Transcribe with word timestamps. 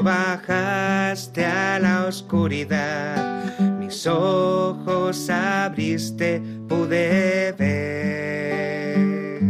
Bajaste 0.00 1.44
a 1.44 1.80
la 1.80 2.06
oscuridad, 2.06 3.58
mis 3.80 4.06
ojos 4.06 5.28
abriste, 5.28 6.40
pude 6.68 7.52
ver. 7.58 9.40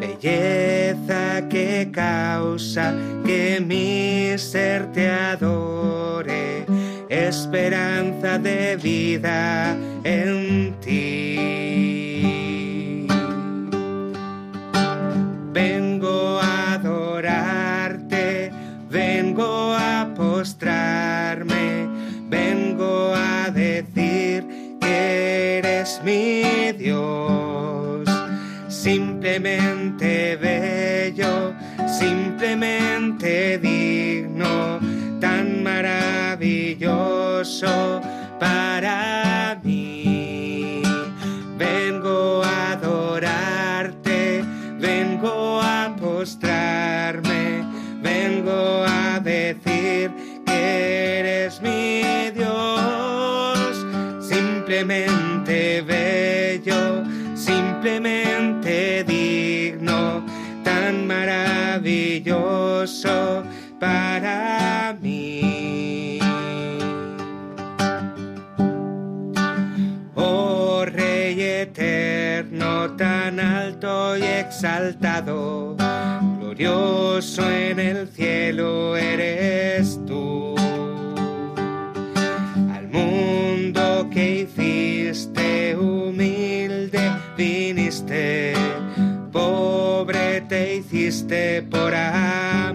Belleza 0.00 1.46
que 1.50 1.90
causa 1.92 2.94
que 3.26 3.60
mi 3.60 4.38
ser 4.38 4.90
te 4.92 5.10
adore, 5.10 6.64
esperanza 7.10 8.38
de 8.38 8.76
vida 8.76 9.76
en 10.04 10.74
ti. 10.80 11.76
Vengo 15.52 15.85
vengo 22.28 23.14
a 23.14 23.50
decir 23.50 24.44
que 24.80 25.58
eres 25.58 26.00
mi 26.04 26.72
Dios, 26.72 28.08
simplemente 28.68 30.36
bello, 30.36 31.54
simplemente 31.86 33.58
digno, 33.58 34.80
tan 35.20 35.62
maravilloso 35.62 38.00
para 38.38 39.58
mí. 39.62 40.82
Vengo 41.58 42.42
a 42.44 42.72
adorarte, 42.72 44.44
vengo 44.78 45.60
a 45.62 45.94
postrarme 46.00 47.46
vengo 48.06 48.52
a 48.52 48.75
para 63.78 64.96
mí. 65.00 66.18
Oh 70.14 70.84
Rey 70.86 71.40
eterno, 71.40 72.96
tan 72.96 73.40
alto 73.40 74.16
y 74.16 74.22
exaltado, 74.22 75.76
glorioso 76.38 77.50
en 77.50 77.78
el 77.80 78.08
cielo 78.08 78.96
eres 78.96 80.00
tú. 80.06 80.54
Al 82.74 82.88
mundo 82.88 84.08
que 84.10 84.40
hiciste 84.42 85.76
humilde 85.76 87.12
viniste, 87.36 88.54
pobre 89.32 90.40
te 90.42 90.76
hiciste 90.76 91.62
por 91.62 91.94
amor. 91.94 92.65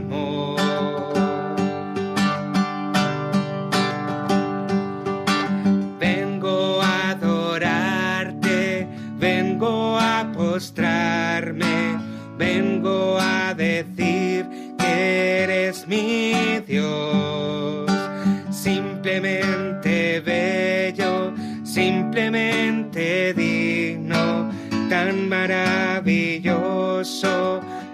Simplemente 18.49 20.21
bello, 20.21 21.33
simplemente 21.63 23.33
digno, 23.33 24.51
tan 24.89 25.29
maravilloso 25.29 26.51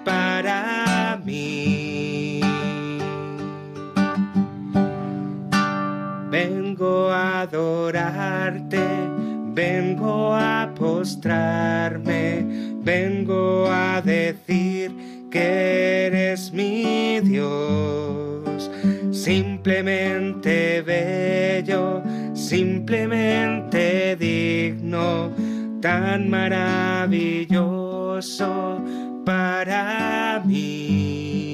para 0.04 1.20
mí. 1.24 2.42
Vengo 6.30 7.10
a 7.10 7.42
adorarte, 7.42 8.80
vengo 9.54 10.34
a 10.36 10.70
postrarme, 10.76 12.46
vengo 12.84 13.68
a 13.70 14.02
decir 14.02 14.92
que 15.32 16.08
eres 16.08 16.52
mi 16.52 17.20
Dios, 17.22 18.17
simplemente 19.12 20.82
bello, 20.82 22.02
simplemente 22.34 24.16
digno, 24.16 25.32
tan 25.82 26.30
maravilloso 26.30 27.58
para 29.26 30.42
mí. 30.46 31.47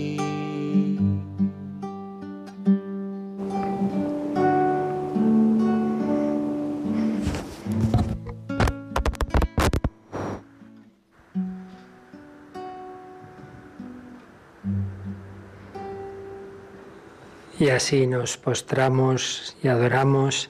Así 17.74 18.06
nos 18.06 18.38
postramos 18.38 19.58
y 19.64 19.68
adoramos 19.68 20.50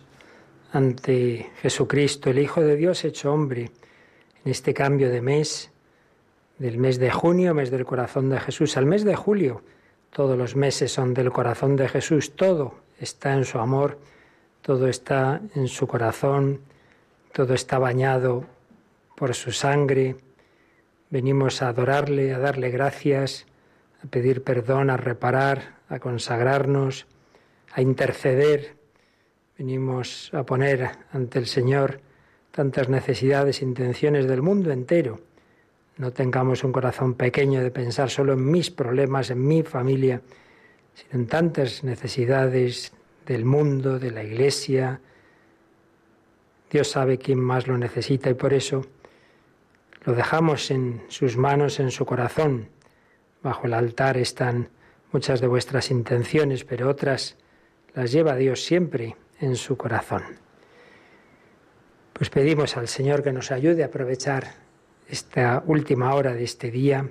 ante 0.71 1.49
Jesucristo, 1.61 2.29
el 2.29 2.39
Hijo 2.39 2.61
de 2.61 2.75
Dios 2.75 3.05
hecho 3.05 3.31
hombre, 3.31 3.71
en 4.43 4.51
este 4.51 4.73
cambio 4.73 5.09
de 5.09 5.21
mes, 5.21 5.71
del 6.57 6.77
mes 6.77 6.99
de 6.99 7.11
junio, 7.11 7.53
mes 7.53 7.71
del 7.71 7.85
corazón 7.85 8.29
de 8.29 8.39
Jesús, 8.39 8.75
al 8.75 8.85
mes 8.85 9.05
de 9.05 9.15
julio. 9.15 9.63
Todos 10.11 10.37
los 10.37 10.55
meses 10.55 10.91
son 10.91 11.13
del 11.13 11.31
corazón 11.31 11.75
de 11.75 11.87
Jesús, 11.87 12.35
todo 12.35 12.75
está 12.99 13.33
en 13.33 13.45
su 13.45 13.59
amor, 13.59 13.99
todo 14.61 14.87
está 14.87 15.41
en 15.55 15.67
su 15.67 15.87
corazón, 15.87 16.59
todo 17.31 17.53
está 17.53 17.79
bañado 17.79 18.45
por 19.15 19.33
su 19.33 19.51
sangre. 19.51 20.17
Venimos 21.09 21.61
a 21.61 21.69
adorarle, 21.69 22.33
a 22.33 22.39
darle 22.39 22.69
gracias, 22.69 23.45
a 24.03 24.07
pedir 24.07 24.43
perdón, 24.43 24.89
a 24.89 24.97
reparar, 24.97 25.77
a 25.87 25.99
consagrarnos, 25.99 27.07
a 27.73 27.81
interceder. 27.81 28.75
Venimos 29.57 30.31
a 30.33 30.43
poner 30.43 30.89
ante 31.11 31.39
el 31.39 31.47
Señor 31.47 31.99
tantas 32.51 32.89
necesidades 32.89 33.61
e 33.61 33.65
intenciones 33.65 34.27
del 34.27 34.41
mundo 34.41 34.71
entero. 34.71 35.19
No 35.97 36.11
tengamos 36.11 36.63
un 36.63 36.71
corazón 36.71 37.15
pequeño 37.15 37.61
de 37.61 37.71
pensar 37.71 38.09
solo 38.09 38.33
en 38.33 38.49
mis 38.49 38.69
problemas, 38.69 39.29
en 39.29 39.45
mi 39.45 39.63
familia, 39.63 40.21
sino 40.93 41.21
en 41.21 41.27
tantas 41.27 41.83
necesidades 41.83 42.93
del 43.25 43.45
mundo, 43.45 43.99
de 43.99 44.11
la 44.11 44.23
Iglesia. 44.23 44.99
Dios 46.71 46.89
sabe 46.89 47.17
quién 47.17 47.39
más 47.39 47.67
lo 47.67 47.77
necesita 47.77 48.29
y 48.29 48.33
por 48.33 48.53
eso 48.53 48.85
lo 50.05 50.13
dejamos 50.13 50.69
en 50.71 51.03
sus 51.07 51.37
manos, 51.37 51.79
en 51.79 51.91
su 51.91 52.05
corazón. 52.05 52.69
Bajo 53.41 53.67
el 53.67 53.73
altar 53.73 54.17
están 54.17 54.69
muchas 55.11 55.41
de 55.41 55.47
vuestras 55.47 55.91
intenciones, 55.91 56.63
pero 56.63 56.89
otras 56.89 57.37
las 57.95 58.11
lleva 58.11 58.35
Dios 58.35 58.63
siempre 58.63 59.15
en 59.39 59.55
su 59.55 59.77
corazón. 59.77 60.23
Pues 62.13 62.29
pedimos 62.29 62.77
al 62.77 62.87
Señor 62.87 63.23
que 63.23 63.33
nos 63.33 63.51
ayude 63.51 63.83
a 63.83 63.87
aprovechar 63.87 64.55
esta 65.07 65.63
última 65.65 66.13
hora 66.13 66.33
de 66.33 66.43
este 66.43 66.71
día, 66.71 67.09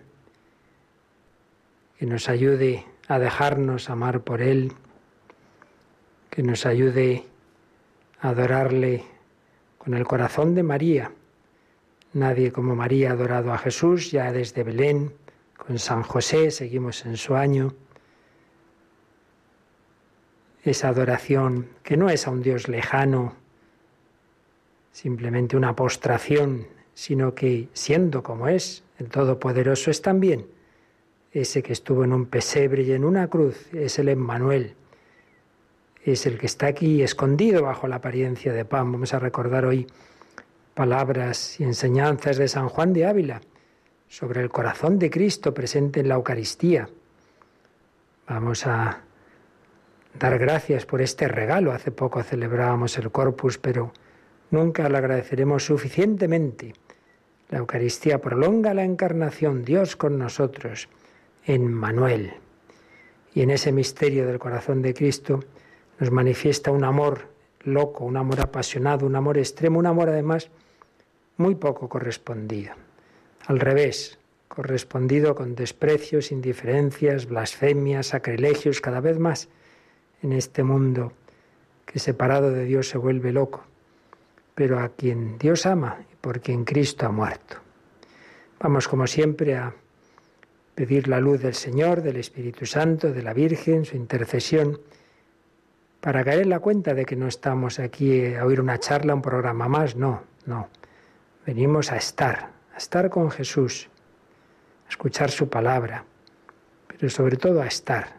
que 1.98 2.06
nos 2.06 2.28
ayude 2.28 2.84
a 3.08 3.18
dejarnos 3.18 3.90
amar 3.90 4.22
por 4.22 4.42
Él, 4.42 4.72
que 6.30 6.42
nos 6.42 6.66
ayude 6.66 7.24
a 8.20 8.30
adorarle 8.30 9.04
con 9.78 9.94
el 9.94 10.04
corazón 10.06 10.54
de 10.54 10.62
María, 10.62 11.12
Nadie 12.14 12.52
como 12.52 12.76
María 12.76 13.08
ha 13.08 13.12
adorado 13.14 13.54
a 13.54 13.58
Jesús 13.58 14.10
ya 14.10 14.30
desde 14.32 14.64
Belén, 14.64 15.14
con 15.56 15.78
San 15.78 16.02
José, 16.02 16.50
seguimos 16.50 17.06
en 17.06 17.16
su 17.16 17.34
año. 17.34 17.72
Esa 20.64 20.88
adoración 20.88 21.68
que 21.82 21.96
no 21.96 22.08
es 22.08 22.26
a 22.26 22.30
un 22.30 22.42
Dios 22.42 22.68
lejano, 22.68 23.34
simplemente 24.92 25.56
una 25.56 25.74
postración, 25.74 26.66
sino 26.94 27.34
que 27.34 27.68
siendo 27.72 28.22
como 28.22 28.48
es, 28.48 28.84
el 28.98 29.08
Todopoderoso 29.08 29.90
es 29.90 30.02
también 30.02 30.46
ese 31.32 31.62
que 31.62 31.72
estuvo 31.72 32.04
en 32.04 32.12
un 32.12 32.26
pesebre 32.26 32.82
y 32.82 32.92
en 32.92 33.04
una 33.04 33.28
cruz, 33.28 33.72
es 33.72 33.98
el 33.98 34.10
Emmanuel, 34.10 34.74
es 36.04 36.26
el 36.26 36.38
que 36.38 36.46
está 36.46 36.66
aquí 36.66 37.02
escondido 37.02 37.62
bajo 37.62 37.88
la 37.88 37.96
apariencia 37.96 38.52
de 38.52 38.64
pan. 38.64 38.92
Vamos 38.92 39.14
a 39.14 39.18
recordar 39.18 39.64
hoy 39.64 39.86
palabras 40.74 41.58
y 41.58 41.64
enseñanzas 41.64 42.36
de 42.36 42.48
San 42.48 42.68
Juan 42.68 42.92
de 42.92 43.06
Ávila 43.06 43.40
sobre 44.08 44.42
el 44.42 44.50
corazón 44.50 44.98
de 44.98 45.10
Cristo 45.10 45.54
presente 45.54 46.00
en 46.00 46.08
la 46.08 46.16
Eucaristía. 46.16 46.88
Vamos 48.28 48.66
a 48.66 49.00
dar 50.18 50.38
gracias 50.38 50.86
por 50.86 51.00
este 51.00 51.28
regalo. 51.28 51.72
Hace 51.72 51.90
poco 51.90 52.22
celebrábamos 52.22 52.98
el 52.98 53.10
Corpus, 53.10 53.58
pero 53.58 53.92
nunca 54.50 54.88
lo 54.88 54.98
agradeceremos 54.98 55.64
suficientemente. 55.64 56.74
La 57.50 57.58
Eucaristía 57.58 58.20
prolonga 58.20 58.74
la 58.74 58.84
encarnación, 58.84 59.64
Dios 59.64 59.96
con 59.96 60.18
nosotros, 60.18 60.88
en 61.44 61.72
Manuel. 61.72 62.34
Y 63.34 63.42
en 63.42 63.50
ese 63.50 63.72
misterio 63.72 64.26
del 64.26 64.38
corazón 64.38 64.82
de 64.82 64.94
Cristo 64.94 65.40
nos 65.98 66.10
manifiesta 66.10 66.70
un 66.70 66.84
amor 66.84 67.28
loco, 67.60 68.04
un 68.04 68.16
amor 68.16 68.40
apasionado, 68.40 69.06
un 69.06 69.16
amor 69.16 69.38
extremo, 69.38 69.78
un 69.78 69.86
amor 69.86 70.08
además 70.08 70.50
muy 71.36 71.54
poco 71.54 71.88
correspondido. 71.88 72.72
Al 73.46 73.60
revés, 73.60 74.18
correspondido 74.48 75.34
con 75.34 75.54
desprecios, 75.54 76.30
indiferencias, 76.30 77.26
blasfemias, 77.26 78.08
sacrilegios, 78.08 78.80
cada 78.80 79.00
vez 79.00 79.18
más 79.18 79.48
en 80.22 80.32
este 80.32 80.62
mundo 80.62 81.12
que 81.84 81.98
separado 81.98 82.50
de 82.50 82.64
Dios 82.64 82.88
se 82.88 82.98
vuelve 82.98 83.32
loco, 83.32 83.64
pero 84.54 84.78
a 84.78 84.90
quien 84.90 85.38
Dios 85.38 85.66
ama 85.66 85.98
y 86.10 86.16
por 86.16 86.40
quien 86.40 86.64
Cristo 86.64 87.06
ha 87.06 87.10
muerto. 87.10 87.56
Vamos 88.60 88.88
como 88.88 89.06
siempre 89.06 89.56
a 89.56 89.74
pedir 90.74 91.08
la 91.08 91.20
luz 91.20 91.42
del 91.42 91.54
Señor, 91.54 92.02
del 92.02 92.16
Espíritu 92.16 92.64
Santo, 92.64 93.12
de 93.12 93.22
la 93.22 93.34
Virgen, 93.34 93.84
su 93.84 93.96
intercesión, 93.96 94.80
para 96.00 96.24
caer 96.24 96.42
en 96.42 96.50
la 96.50 96.60
cuenta 96.60 96.94
de 96.94 97.04
que 97.04 97.16
no 97.16 97.28
estamos 97.28 97.78
aquí 97.78 98.34
a 98.34 98.44
oír 98.44 98.60
una 98.60 98.78
charla, 98.78 99.14
un 99.14 99.22
programa 99.22 99.68
más, 99.68 99.96
no, 99.96 100.22
no. 100.46 100.68
Venimos 101.46 101.92
a 101.92 101.96
estar, 101.96 102.50
a 102.74 102.76
estar 102.76 103.10
con 103.10 103.30
Jesús, 103.30 103.88
a 104.86 104.88
escuchar 104.88 105.30
su 105.30 105.48
palabra, 105.48 106.04
pero 106.86 107.10
sobre 107.10 107.36
todo 107.36 107.62
a 107.62 107.66
estar, 107.66 108.16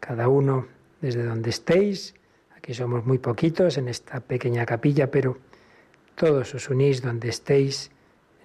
cada 0.00 0.28
uno 0.28 0.66
desde 1.00 1.24
donde 1.24 1.50
estéis, 1.50 2.14
aquí 2.56 2.74
somos 2.74 3.06
muy 3.06 3.18
poquitos 3.18 3.78
en 3.78 3.88
esta 3.88 4.20
pequeña 4.20 4.66
capilla, 4.66 5.10
pero 5.10 5.38
todos 6.14 6.54
os 6.54 6.68
unís 6.68 7.02
donde 7.02 7.28
estéis 7.28 7.90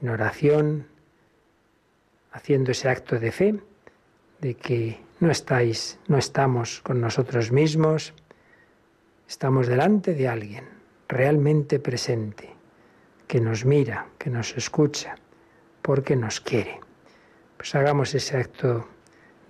en 0.01 0.09
oración, 0.09 0.87
haciendo 2.31 2.71
ese 2.71 2.89
acto 2.89 3.19
de 3.19 3.31
fe, 3.31 3.59
de 4.41 4.55
que 4.55 4.99
no 5.19 5.31
estáis, 5.31 5.99
no 6.07 6.17
estamos 6.17 6.81
con 6.81 6.99
nosotros 6.99 7.51
mismos, 7.51 8.13
estamos 9.27 9.67
delante 9.67 10.13
de 10.13 10.27
alguien 10.27 10.65
realmente 11.07 11.79
presente 11.79 12.49
que 13.27 13.39
nos 13.39 13.65
mira, 13.65 14.07
que 14.17 14.29
nos 14.29 14.55
escucha, 14.57 15.15
porque 15.81 16.15
nos 16.15 16.39
quiere. 16.41 16.79
Pues 17.57 17.73
hagamos 17.75 18.13
ese 18.13 18.37
acto 18.37 18.87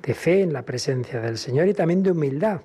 de 0.02 0.14
fe 0.14 0.42
en 0.42 0.54
la 0.54 0.64
presencia 0.64 1.20
del 1.20 1.38
Señor 1.38 1.68
y 1.68 1.74
también 1.74 2.04
de 2.04 2.12
humildad. 2.12 2.62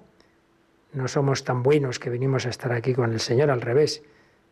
No 0.92 1.06
somos 1.08 1.44
tan 1.44 1.62
buenos 1.62 1.98
que 1.98 2.10
venimos 2.10 2.46
a 2.46 2.50
estar 2.50 2.72
aquí 2.72 2.94
con 2.94 3.12
el 3.12 3.20
Señor, 3.20 3.50
al 3.50 3.60
revés. 3.60 4.02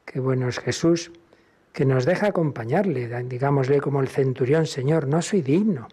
Qué 0.04 0.20
bueno 0.20 0.48
es 0.48 0.58
Jesús, 0.58 1.10
que 1.72 1.84
nos 1.84 2.04
deja 2.04 2.28
acompañarle, 2.28 3.08
digámosle 3.24 3.80
como 3.80 4.00
el 4.00 4.08
centurión, 4.08 4.66
Señor, 4.66 5.06
no 5.06 5.20
soy 5.22 5.42
digno, 5.42 5.88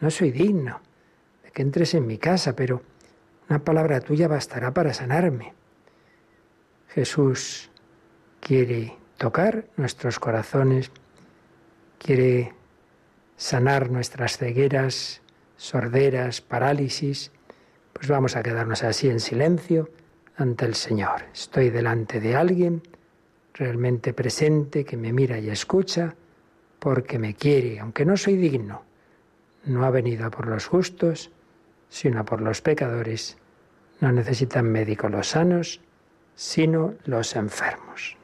no 0.00 0.10
soy 0.10 0.30
digno 0.30 0.80
de 1.42 1.50
que 1.50 1.62
entres 1.62 1.94
en 1.94 2.06
mi 2.06 2.18
casa, 2.18 2.54
pero 2.54 2.82
una 3.48 3.64
palabra 3.64 4.00
tuya 4.00 4.28
bastará 4.28 4.72
para 4.72 4.94
sanarme. 4.94 5.54
Jesús 6.88 7.70
quiere 8.40 8.96
tocar 9.16 9.66
nuestros 9.76 10.18
corazones, 10.18 10.90
quiere 11.98 12.54
sanar 13.36 13.90
nuestras 13.90 14.36
cegueras, 14.36 15.22
sorderas, 15.56 16.40
parálisis, 16.40 17.30
pues 17.92 18.08
vamos 18.08 18.36
a 18.36 18.42
quedarnos 18.42 18.82
así 18.82 19.08
en 19.08 19.20
silencio 19.20 19.90
ante 20.36 20.64
el 20.64 20.74
Señor. 20.74 21.24
Estoy 21.32 21.70
delante 21.70 22.20
de 22.20 22.34
alguien 22.34 22.82
realmente 23.54 24.12
presente 24.12 24.84
que 24.84 24.96
me 24.96 25.12
mira 25.12 25.38
y 25.38 25.50
escucha 25.50 26.14
porque 26.78 27.18
me 27.18 27.34
quiere, 27.34 27.78
aunque 27.78 28.04
no 28.04 28.16
soy 28.16 28.36
digno. 28.36 28.82
No 29.64 29.84
ha 29.84 29.90
venido 29.90 30.30
por 30.30 30.48
los 30.48 30.66
justos, 30.66 31.30
sino 31.88 32.24
por 32.24 32.40
los 32.40 32.60
pecadores. 32.60 33.36
No 34.00 34.10
necesitan 34.10 34.64
médicos 34.64 35.10
los 35.10 35.28
sanos, 35.28 35.80
sino 36.34 36.94
los 37.04 37.36
enfermos. 37.36 38.16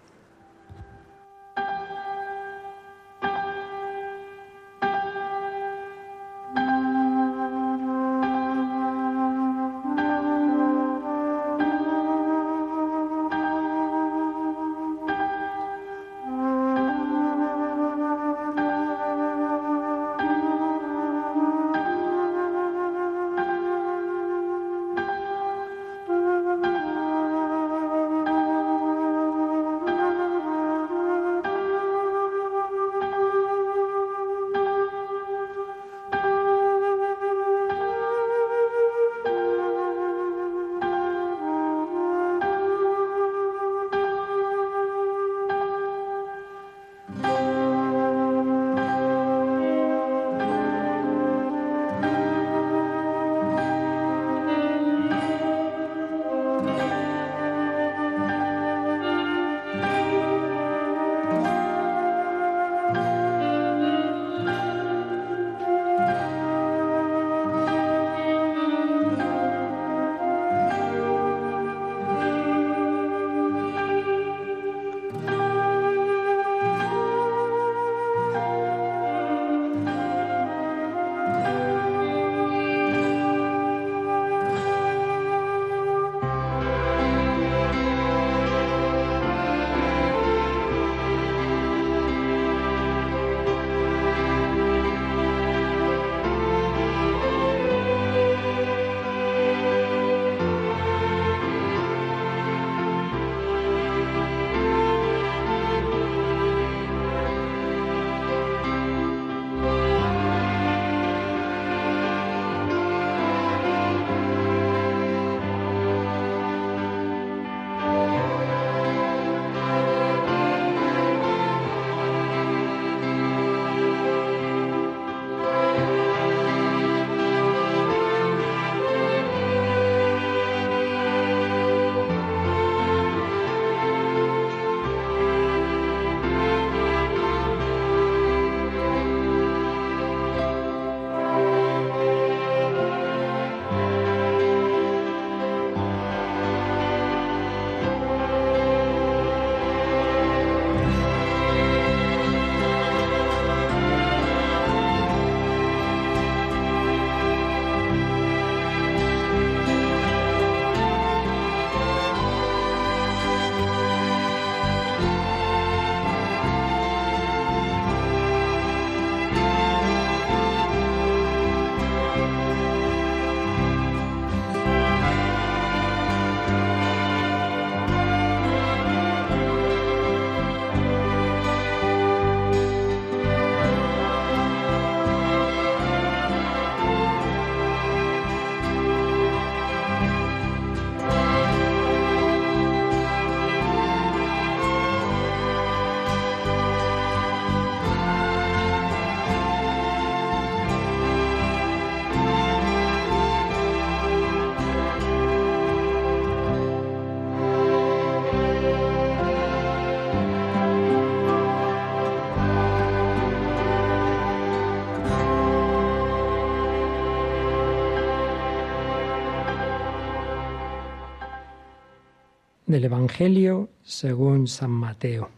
Del 222.69 222.85
Evangelio 222.85 223.71
según 223.83 224.47
San 224.47 224.71
Mateo. 224.71 225.31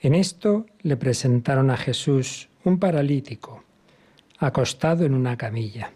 En 0.00 0.14
esto 0.14 0.66
le 0.82 0.96
presentaron 0.96 1.68
a 1.68 1.76
Jesús 1.76 2.48
un 2.64 2.78
paralítico, 2.78 3.64
acostado 4.38 5.04
en 5.04 5.14
una 5.14 5.36
camilla. 5.36 5.92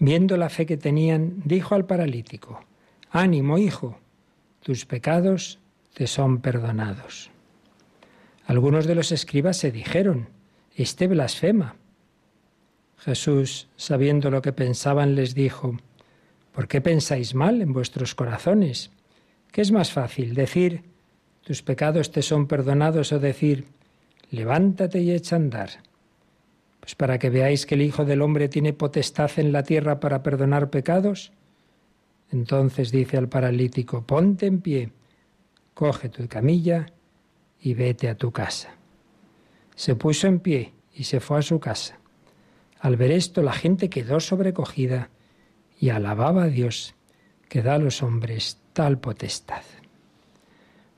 Viendo 0.00 0.36
la 0.36 0.50
fe 0.50 0.66
que 0.66 0.76
tenían, 0.76 1.40
dijo 1.44 1.76
al 1.76 1.86
paralítico, 1.86 2.64
Ánimo, 3.10 3.56
hijo, 3.56 4.00
tus 4.60 4.84
pecados 4.84 5.60
te 5.92 6.08
son 6.08 6.40
perdonados. 6.40 7.30
Algunos 8.46 8.84
de 8.84 8.96
los 8.96 9.12
escribas 9.12 9.56
se 9.56 9.70
dijeron, 9.70 10.28
Este 10.74 11.06
blasfema. 11.06 11.76
Jesús, 12.98 13.68
sabiendo 13.76 14.30
lo 14.32 14.42
que 14.42 14.52
pensaban, 14.52 15.14
les 15.14 15.36
dijo, 15.36 15.76
¿Por 16.50 16.66
qué 16.66 16.80
pensáis 16.80 17.36
mal 17.36 17.62
en 17.62 17.72
vuestros 17.72 18.16
corazones? 18.16 18.90
¿Qué 19.54 19.60
es 19.60 19.70
más 19.70 19.92
fácil, 19.92 20.34
decir, 20.34 20.82
tus 21.44 21.62
pecados 21.62 22.10
te 22.10 22.22
son 22.22 22.48
perdonados 22.48 23.12
o 23.12 23.20
decir, 23.20 23.66
levántate 24.32 25.00
y 25.00 25.12
echa 25.12 25.36
a 25.36 25.38
andar? 25.38 25.70
Pues 26.80 26.96
para 26.96 27.20
que 27.20 27.30
veáis 27.30 27.64
que 27.64 27.76
el 27.76 27.82
Hijo 27.82 28.04
del 28.04 28.22
Hombre 28.22 28.48
tiene 28.48 28.72
potestad 28.72 29.30
en 29.36 29.52
la 29.52 29.62
tierra 29.62 30.00
para 30.00 30.24
perdonar 30.24 30.70
pecados. 30.70 31.30
Entonces 32.32 32.90
dice 32.90 33.16
al 33.16 33.28
paralítico, 33.28 34.04
ponte 34.04 34.46
en 34.46 34.60
pie, 34.60 34.90
coge 35.72 36.08
tu 36.08 36.26
camilla 36.26 36.86
y 37.60 37.74
vete 37.74 38.08
a 38.08 38.16
tu 38.16 38.32
casa. 38.32 38.74
Se 39.76 39.94
puso 39.94 40.26
en 40.26 40.40
pie 40.40 40.72
y 40.92 41.04
se 41.04 41.20
fue 41.20 41.38
a 41.38 41.42
su 41.42 41.60
casa. 41.60 42.00
Al 42.80 42.96
ver 42.96 43.12
esto 43.12 43.40
la 43.40 43.52
gente 43.52 43.88
quedó 43.88 44.18
sobrecogida 44.18 45.10
y 45.78 45.90
alababa 45.90 46.42
a 46.42 46.48
Dios 46.48 46.96
que 47.48 47.62
da 47.62 47.74
a 47.74 47.78
los 47.78 48.02
hombres 48.02 48.58
tal 48.74 48.98
potestad. 48.98 49.62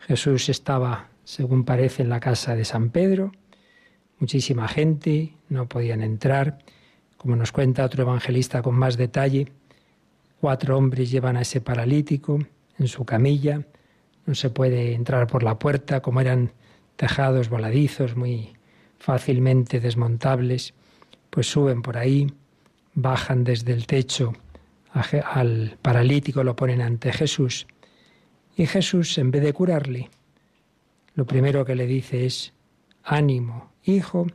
Jesús 0.01 0.49
estaba, 0.49 1.11
según 1.23 1.65
parece, 1.65 2.03
en 2.03 2.09
la 2.09 2.19
casa 2.19 2.57
de 2.57 2.65
San 2.65 2.91
Pedro, 2.91 3.33
muchísima 4.19 4.67
gente, 4.67 5.35
no 5.49 5.69
podían 5.69 6.03
entrar, 6.03 6.59
como 7.17 7.37
nos 7.37 7.53
cuenta 7.53 7.85
otro 7.85 8.03
evangelista 8.03 8.63
con 8.63 8.75
más 8.75 8.97
detalle, 8.97 9.53
cuatro 10.41 10.77
hombres 10.77 11.11
llevan 11.11 11.37
a 11.37 11.43
ese 11.43 11.61
paralítico 11.61 12.39
en 12.79 12.89
su 12.89 13.05
camilla, 13.05 13.63
no 14.25 14.35
se 14.35 14.51
puede 14.51 14.95
entrar 14.95 15.27
por 15.27 15.43
la 15.43 15.59
puerta, 15.59 16.01
como 16.01 16.21
eran 16.21 16.53
tejados 16.97 17.49
voladizos 17.49 18.17
muy 18.17 18.55
fácilmente 18.99 19.81
desmontables, 19.81 20.73
pues 21.31 21.47
suben 21.47 21.83
por 21.83 21.99
ahí, 21.99 22.27
bajan 22.95 23.45
desde 23.45 23.73
el 23.73 23.87
techo 23.87 24.33
al 25.25 25.79
paralítico, 25.83 26.43
lo 26.45 26.57
ponen 26.57 26.81
ante 26.81 27.13
Jesús. 27.13 27.67
Y 28.57 28.67
Jesús, 28.67 29.19
en 29.19 29.31
vez 29.31 29.43
de 29.43 29.53
curarle, 29.53 30.11
lo 31.15 31.27
primero 31.27 31.65
que 31.65 31.75
le 31.75 31.87
dice 31.87 32.27
es, 32.27 32.53
ánimo, 33.03 33.73
hijo, 33.85 34.27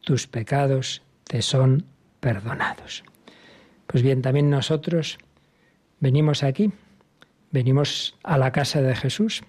tus 0.00 0.26
pecados 0.26 1.02
te 1.24 1.42
son 1.42 1.84
perdonados. 2.20 3.04
Pues 3.86 4.02
bien, 4.02 4.22
también 4.22 4.50
nosotros 4.50 5.18
venimos 6.00 6.42
aquí, 6.42 6.72
venimos 7.50 8.16
a 8.22 8.38
la 8.38 8.52
casa 8.52 8.82
de 8.82 8.94
Jesús. 8.94 9.42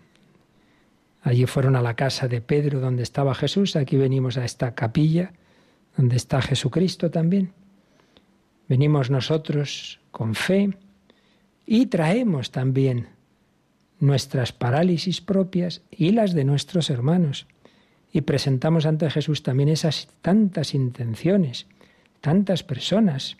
Allí 1.21 1.45
fueron 1.45 1.75
a 1.75 1.81
la 1.81 1.95
casa 1.95 2.27
de 2.27 2.41
Pedro 2.41 2.79
donde 2.79 3.03
estaba 3.03 3.35
Jesús, 3.35 3.75
aquí 3.75 3.97
venimos 3.97 4.37
a 4.37 4.45
esta 4.45 4.75
capilla 4.75 5.33
donde 5.97 6.15
está 6.15 6.41
Jesucristo 6.41 7.09
también. 7.09 7.51
Venimos 8.69 9.09
nosotros 9.09 9.99
con 10.17 10.33
fe 10.33 10.71
y 11.67 11.85
traemos 11.85 12.49
también 12.49 13.09
nuestras 13.99 14.51
parálisis 14.51 15.21
propias 15.21 15.83
y 15.91 16.09
las 16.09 16.33
de 16.33 16.43
nuestros 16.43 16.89
hermanos. 16.89 17.45
Y 18.11 18.21
presentamos 18.21 18.87
ante 18.87 19.11
Jesús 19.11 19.43
también 19.43 19.69
esas 19.69 20.07
tantas 20.23 20.73
intenciones, 20.73 21.67
tantas 22.19 22.63
personas, 22.63 23.37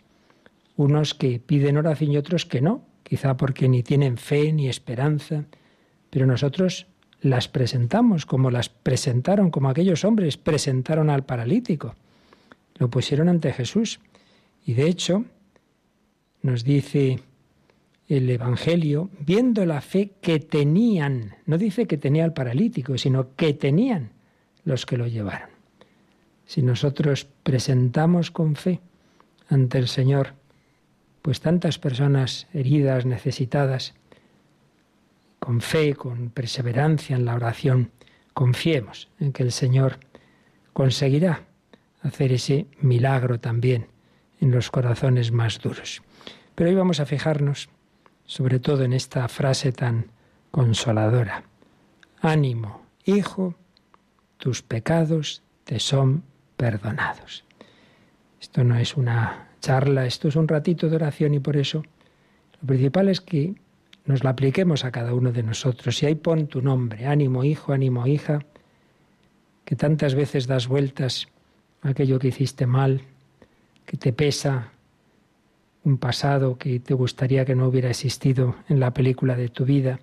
unos 0.76 1.14
que 1.14 1.40
piden 1.40 1.78
oración 1.78 2.12
y 2.12 2.16
otros 2.16 2.46
que 2.46 2.60
no, 2.60 2.84
quizá 3.02 3.36
porque 3.36 3.68
ni 3.68 3.82
tienen 3.82 4.16
fe 4.16 4.52
ni 4.52 4.68
esperanza, 4.68 5.46
pero 6.10 6.26
nosotros 6.26 6.86
las 7.20 7.48
presentamos 7.48 8.24
como 8.24 8.52
las 8.52 8.68
presentaron, 8.68 9.50
como 9.50 9.68
aquellos 9.68 10.04
hombres 10.04 10.36
presentaron 10.36 11.10
al 11.10 11.24
paralítico. 11.24 11.96
Lo 12.76 12.88
pusieron 12.88 13.28
ante 13.28 13.52
Jesús. 13.52 13.98
Y 14.64 14.74
de 14.74 14.86
hecho, 14.86 15.24
nos 16.42 16.64
dice 16.64 17.20
el 18.08 18.30
Evangelio, 18.30 19.10
viendo 19.20 19.66
la 19.66 19.80
fe 19.80 20.12
que 20.20 20.40
tenían, 20.40 21.36
no 21.44 21.58
dice 21.58 21.86
que 21.86 21.98
tenía 21.98 22.24
el 22.24 22.32
paralítico, 22.32 22.96
sino 22.96 23.34
que 23.36 23.52
tenían 23.52 24.12
los 24.64 24.86
que 24.86 24.96
lo 24.96 25.06
llevaron. 25.06 25.50
Si 26.46 26.62
nosotros 26.62 27.26
presentamos 27.42 28.30
con 28.30 28.56
fe 28.56 28.80
ante 29.48 29.78
el 29.78 29.88
Señor, 29.88 30.34
pues 31.20 31.40
tantas 31.40 31.78
personas 31.78 32.46
heridas, 32.54 33.04
necesitadas, 33.04 33.94
con 35.38 35.60
fe, 35.60 35.94
con 35.94 36.30
perseverancia 36.30 37.16
en 37.16 37.26
la 37.26 37.34
oración, 37.34 37.90
confiemos 38.32 39.08
en 39.20 39.32
que 39.32 39.42
el 39.42 39.52
Señor 39.52 39.98
conseguirá 40.72 41.42
hacer 42.02 42.32
ese 42.32 42.66
milagro 42.80 43.40
también 43.40 43.88
en 44.40 44.50
los 44.50 44.70
corazones 44.70 45.32
más 45.32 45.58
duros. 45.58 46.02
Pero 46.58 46.70
hoy 46.70 46.74
vamos 46.74 46.98
a 46.98 47.06
fijarnos 47.06 47.68
sobre 48.26 48.58
todo 48.58 48.82
en 48.82 48.92
esta 48.92 49.28
frase 49.28 49.70
tan 49.70 50.06
consoladora. 50.50 51.44
Ánimo, 52.20 52.82
hijo, 53.04 53.54
tus 54.38 54.62
pecados 54.62 55.44
te 55.62 55.78
son 55.78 56.24
perdonados. 56.56 57.44
Esto 58.40 58.64
no 58.64 58.76
es 58.76 58.96
una 58.96 59.50
charla, 59.60 60.04
esto 60.04 60.26
es 60.26 60.34
un 60.34 60.48
ratito 60.48 60.88
de 60.88 60.96
oración 60.96 61.32
y 61.32 61.38
por 61.38 61.56
eso 61.56 61.84
lo 62.60 62.66
principal 62.66 63.08
es 63.08 63.20
que 63.20 63.54
nos 64.04 64.24
la 64.24 64.30
apliquemos 64.30 64.84
a 64.84 64.90
cada 64.90 65.14
uno 65.14 65.30
de 65.30 65.44
nosotros. 65.44 66.02
Y 66.02 66.06
ahí 66.06 66.16
pon 66.16 66.48
tu 66.48 66.60
nombre, 66.60 67.06
ánimo 67.06 67.44
hijo, 67.44 67.72
ánimo 67.72 68.04
hija, 68.08 68.40
que 69.64 69.76
tantas 69.76 70.16
veces 70.16 70.48
das 70.48 70.66
vueltas 70.66 71.28
a 71.82 71.90
aquello 71.90 72.18
que 72.18 72.28
hiciste 72.28 72.66
mal, 72.66 73.02
que 73.86 73.96
te 73.96 74.12
pesa, 74.12 74.72
un 75.84 75.98
pasado 75.98 76.58
que 76.58 76.80
te 76.80 76.94
gustaría 76.94 77.44
que 77.44 77.54
no 77.54 77.68
hubiera 77.68 77.90
existido 77.90 78.56
en 78.68 78.80
la 78.80 78.92
película 78.92 79.36
de 79.36 79.48
tu 79.48 79.64
vida, 79.64 80.00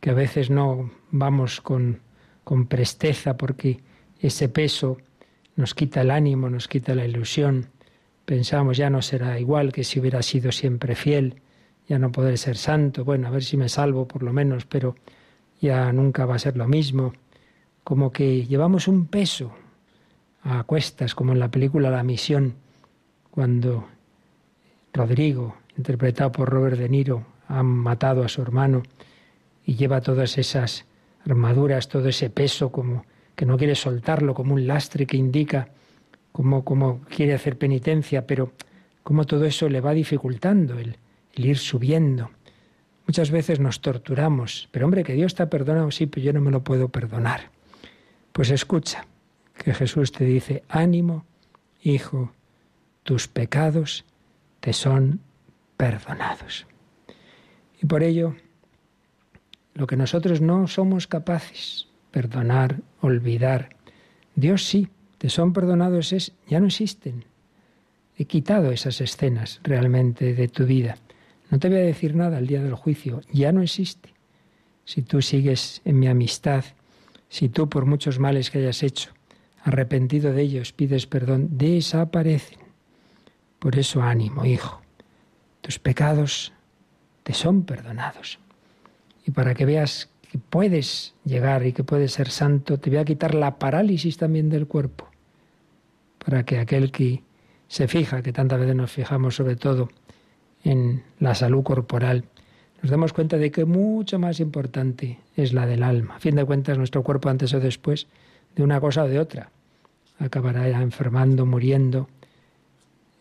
que 0.00 0.10
a 0.10 0.14
veces 0.14 0.50
no 0.50 0.90
vamos 1.10 1.60
con, 1.60 2.00
con 2.44 2.66
presteza 2.66 3.36
porque 3.36 3.80
ese 4.20 4.48
peso 4.48 4.98
nos 5.56 5.74
quita 5.74 6.02
el 6.02 6.10
ánimo, 6.10 6.48
nos 6.48 6.68
quita 6.68 6.94
la 6.94 7.04
ilusión. 7.04 7.66
Pensamos 8.24 8.76
ya 8.76 8.90
no 8.90 9.02
será 9.02 9.40
igual 9.40 9.72
que 9.72 9.84
si 9.84 9.98
hubiera 9.98 10.22
sido 10.22 10.52
siempre 10.52 10.94
fiel, 10.94 11.40
ya 11.88 11.98
no 11.98 12.12
podré 12.12 12.36
ser 12.36 12.56
santo, 12.56 13.04
bueno, 13.04 13.28
a 13.28 13.30
ver 13.30 13.42
si 13.42 13.56
me 13.56 13.68
salvo 13.68 14.06
por 14.06 14.22
lo 14.22 14.32
menos, 14.32 14.66
pero 14.66 14.94
ya 15.60 15.92
nunca 15.92 16.26
va 16.26 16.36
a 16.36 16.38
ser 16.38 16.56
lo 16.56 16.68
mismo. 16.68 17.12
Como 17.82 18.12
que 18.12 18.46
llevamos 18.46 18.86
un 18.86 19.06
peso 19.06 19.52
a 20.42 20.62
cuestas, 20.64 21.14
como 21.14 21.32
en 21.32 21.38
la 21.38 21.50
película 21.50 21.90
La 21.90 22.02
Misión, 22.02 22.54
cuando 23.30 23.88
Rodrigo, 24.98 25.54
interpretado 25.76 26.32
por 26.32 26.50
Robert 26.50 26.76
De 26.76 26.88
Niro, 26.88 27.24
ha 27.46 27.62
matado 27.62 28.24
a 28.24 28.28
su 28.28 28.42
hermano 28.42 28.82
y 29.64 29.76
lleva 29.76 30.00
todas 30.00 30.36
esas 30.38 30.86
armaduras, 31.24 31.88
todo 31.88 32.08
ese 32.08 32.30
peso 32.30 32.72
como 32.72 33.06
que 33.36 33.46
no 33.46 33.56
quiere 33.56 33.76
soltarlo 33.76 34.34
como 34.34 34.54
un 34.54 34.66
lastre 34.66 35.06
que 35.06 35.16
indica 35.16 35.68
como, 36.32 36.64
como 36.64 37.00
quiere 37.02 37.34
hacer 37.34 37.56
penitencia, 37.56 38.26
pero 38.26 38.52
como 39.04 39.24
todo 39.24 39.44
eso 39.44 39.68
le 39.68 39.80
va 39.80 39.92
dificultando 39.94 40.80
el, 40.80 40.96
el 41.34 41.46
ir 41.46 41.58
subiendo. 41.58 42.30
Muchas 43.06 43.30
veces 43.30 43.60
nos 43.60 43.80
torturamos, 43.80 44.68
pero 44.72 44.84
hombre, 44.84 45.04
que 45.04 45.14
Dios 45.14 45.36
te 45.36 45.44
ha 45.44 45.48
perdonado, 45.48 45.92
sí, 45.92 46.06
pero 46.06 46.24
yo 46.24 46.32
no 46.32 46.40
me 46.40 46.50
lo 46.50 46.64
puedo 46.64 46.88
perdonar. 46.88 47.50
Pues 48.32 48.50
escucha, 48.50 49.06
que 49.56 49.74
Jesús 49.74 50.10
te 50.10 50.24
dice, 50.24 50.64
ánimo, 50.68 51.24
hijo, 51.84 52.32
tus 53.04 53.28
pecados 53.28 54.04
te 54.68 54.74
son 54.74 55.20
perdonados. 55.78 56.66
Y 57.80 57.86
por 57.86 58.02
ello, 58.02 58.36
lo 59.72 59.86
que 59.86 59.96
nosotros 59.96 60.42
no 60.42 60.66
somos 60.66 61.06
capaces, 61.06 61.88
perdonar, 62.10 62.82
olvidar, 63.00 63.70
Dios 64.34 64.66
sí, 64.66 64.88
te 65.16 65.30
son 65.30 65.54
perdonados 65.54 66.12
es, 66.12 66.34
ya 66.46 66.60
no 66.60 66.66
existen. 66.66 67.24
He 68.18 68.26
quitado 68.26 68.70
esas 68.70 69.00
escenas 69.00 69.60
realmente 69.62 70.34
de 70.34 70.48
tu 70.48 70.66
vida. 70.66 70.98
No 71.50 71.58
te 71.58 71.70
voy 71.70 71.78
a 71.78 71.80
decir 71.80 72.14
nada 72.14 72.38
el 72.38 72.46
día 72.46 72.62
del 72.62 72.74
juicio, 72.74 73.22
ya 73.32 73.52
no 73.52 73.62
existe. 73.62 74.12
Si 74.84 75.00
tú 75.00 75.22
sigues 75.22 75.80
en 75.86 75.98
mi 75.98 76.08
amistad, 76.08 76.62
si 77.30 77.48
tú 77.48 77.70
por 77.70 77.86
muchos 77.86 78.18
males 78.18 78.50
que 78.50 78.58
hayas 78.58 78.82
hecho, 78.82 79.12
arrepentido 79.62 80.34
de 80.34 80.42
ellos, 80.42 80.74
pides 80.74 81.06
perdón, 81.06 81.56
desaparecen. 81.56 82.67
Por 83.58 83.78
eso 83.78 84.02
ánimo, 84.02 84.44
hijo. 84.44 84.80
Tus 85.60 85.78
pecados 85.78 86.52
te 87.22 87.34
son 87.34 87.64
perdonados. 87.64 88.38
Y 89.26 89.32
para 89.32 89.54
que 89.54 89.64
veas 89.66 90.08
que 90.30 90.38
puedes 90.38 91.14
llegar 91.24 91.66
y 91.66 91.72
que 91.72 91.84
puedes 91.84 92.12
ser 92.12 92.30
santo, 92.30 92.78
te 92.78 92.90
voy 92.90 92.98
a 92.98 93.04
quitar 93.04 93.34
la 93.34 93.58
parálisis 93.58 94.16
también 94.16 94.48
del 94.48 94.66
cuerpo. 94.66 95.08
Para 96.24 96.44
que 96.44 96.58
aquel 96.58 96.92
que 96.92 97.22
se 97.68 97.88
fija, 97.88 98.22
que 98.22 98.32
tantas 98.32 98.60
veces 98.60 98.76
nos 98.76 98.90
fijamos 98.90 99.36
sobre 99.36 99.56
todo 99.56 99.88
en 100.64 101.02
la 101.18 101.34
salud 101.34 101.62
corporal, 101.62 102.24
nos 102.82 102.90
demos 102.90 103.12
cuenta 103.12 103.38
de 103.38 103.50
que 103.50 103.64
mucho 103.64 104.18
más 104.18 104.38
importante 104.40 105.18
es 105.36 105.52
la 105.52 105.66
del 105.66 105.82
alma. 105.82 106.16
A 106.16 106.20
fin 106.20 106.36
de 106.36 106.44
cuentas, 106.44 106.78
nuestro 106.78 107.02
cuerpo 107.02 107.28
antes 107.28 107.52
o 107.54 107.60
después, 107.60 108.06
de 108.54 108.62
una 108.62 108.80
cosa 108.80 109.04
o 109.04 109.08
de 109.08 109.18
otra, 109.18 109.50
acabará 110.18 110.68
enfermando, 110.68 111.44
muriendo. 111.44 112.08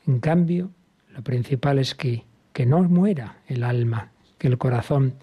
En 0.08 0.20
cambio, 0.20 0.72
lo 1.14 1.22
principal 1.24 1.80
es 1.80 1.94
que, 1.94 2.24
que 2.54 2.66
no 2.66 2.82
muera 2.84 3.38
el 3.48 3.64
alma, 3.64 4.12
que 4.38 4.48
el 4.48 4.58
corazón 4.58 5.16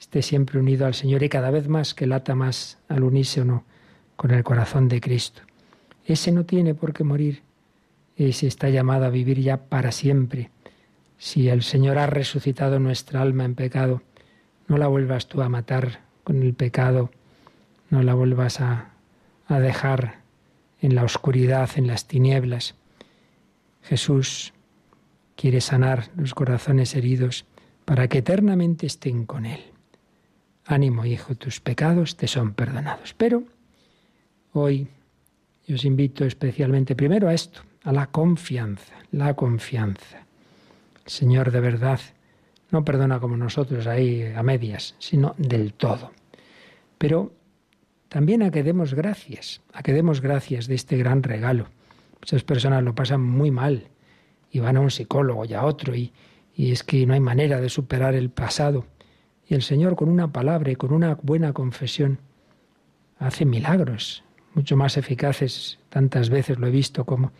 esté 0.00 0.22
siempre 0.22 0.58
unido 0.58 0.86
al 0.86 0.94
Señor 0.94 1.22
y 1.22 1.28
cada 1.28 1.50
vez 1.50 1.68
más 1.68 1.94
que 1.94 2.06
lata 2.06 2.34
más 2.34 2.78
al 2.88 3.04
unísono 3.04 3.64
con 4.16 4.30
el 4.30 4.42
corazón 4.42 4.88
de 4.88 5.00
Cristo. 5.00 5.42
Ese 6.04 6.32
no 6.32 6.44
tiene 6.44 6.74
por 6.74 6.92
qué 6.92 7.04
morir, 7.04 7.42
ese 8.16 8.46
está 8.46 8.68
llamado 8.68 9.04
a 9.04 9.10
vivir 9.10 9.40
ya 9.40 9.68
para 9.68 9.92
siempre 9.92 10.50
si 11.18 11.48
el 11.48 11.62
Señor 11.62 11.98
ha 11.98 12.06
resucitado 12.06 12.78
nuestra 12.78 13.22
alma 13.22 13.44
en 13.44 13.54
pecado, 13.54 14.02
no 14.68 14.78
la 14.78 14.88
vuelvas 14.88 15.26
tú 15.26 15.42
a 15.42 15.48
matar 15.48 16.00
con 16.22 16.42
el 16.42 16.54
pecado, 16.54 17.10
no 17.90 18.02
la 18.02 18.14
vuelvas 18.14 18.60
a, 18.60 18.90
a 19.46 19.58
dejar 19.60 20.20
en 20.80 20.94
la 20.94 21.04
oscuridad, 21.04 21.70
en 21.76 21.86
las 21.86 22.06
tinieblas. 22.06 22.74
Jesús 23.84 24.52
quiere 25.36 25.60
sanar 25.60 26.10
los 26.16 26.34
corazones 26.34 26.94
heridos 26.94 27.44
para 27.84 28.08
que 28.08 28.18
eternamente 28.18 28.86
estén 28.86 29.26
con 29.26 29.46
Él. 29.46 29.60
Ánimo, 30.64 31.04
hijo, 31.04 31.34
tus 31.34 31.60
pecados 31.60 32.16
te 32.16 32.26
son 32.26 32.54
perdonados. 32.54 33.14
Pero 33.14 33.44
hoy 34.52 34.88
yo 35.66 35.76
os 35.76 35.84
invito 35.84 36.24
especialmente 36.24 36.96
primero 36.96 37.28
a 37.28 37.34
esto, 37.34 37.60
a 37.82 37.92
la 37.92 38.06
confianza, 38.06 38.94
la 39.12 39.34
confianza. 39.34 40.24
Señor 41.04 41.50
de 41.50 41.60
verdad 41.60 42.00
no 42.70 42.84
perdona 42.84 43.20
como 43.20 43.36
nosotros 43.36 43.86
ahí 43.86 44.32
a 44.34 44.42
medias, 44.42 44.94
sino 44.98 45.34
del 45.36 45.74
todo. 45.74 46.10
Pero 46.96 47.32
también 48.08 48.42
a 48.42 48.50
que 48.50 48.62
demos 48.62 48.94
gracias, 48.94 49.60
a 49.72 49.82
que 49.82 49.92
demos 49.92 50.22
gracias 50.22 50.66
de 50.66 50.74
este 50.74 50.96
gran 50.96 51.22
regalo. 51.22 51.68
Muchas 52.24 52.42
personas 52.42 52.82
lo 52.82 52.94
pasan 52.94 53.20
muy 53.20 53.50
mal 53.50 53.88
y 54.50 54.60
van 54.60 54.78
a 54.78 54.80
un 54.80 54.90
psicólogo 54.90 55.44
y 55.44 55.52
a 55.52 55.64
otro 55.64 55.94
y, 55.94 56.12
y 56.54 56.72
es 56.72 56.82
que 56.82 57.04
no 57.06 57.12
hay 57.12 57.20
manera 57.20 57.60
de 57.60 57.68
superar 57.68 58.14
el 58.14 58.30
pasado. 58.30 58.86
Y 59.46 59.54
el 59.54 59.62
Señor 59.62 59.94
con 59.94 60.08
una 60.08 60.32
palabra 60.32 60.70
y 60.70 60.76
con 60.76 60.92
una 60.92 61.18
buena 61.22 61.52
confesión 61.52 62.18
hace 63.18 63.44
milagros, 63.44 64.24
mucho 64.54 64.76
más 64.76 64.96
eficaces, 64.96 65.78
tantas 65.90 66.30
veces 66.30 66.58
lo 66.58 66.66
he 66.66 66.70
visto 66.70 67.04
como 67.04 67.32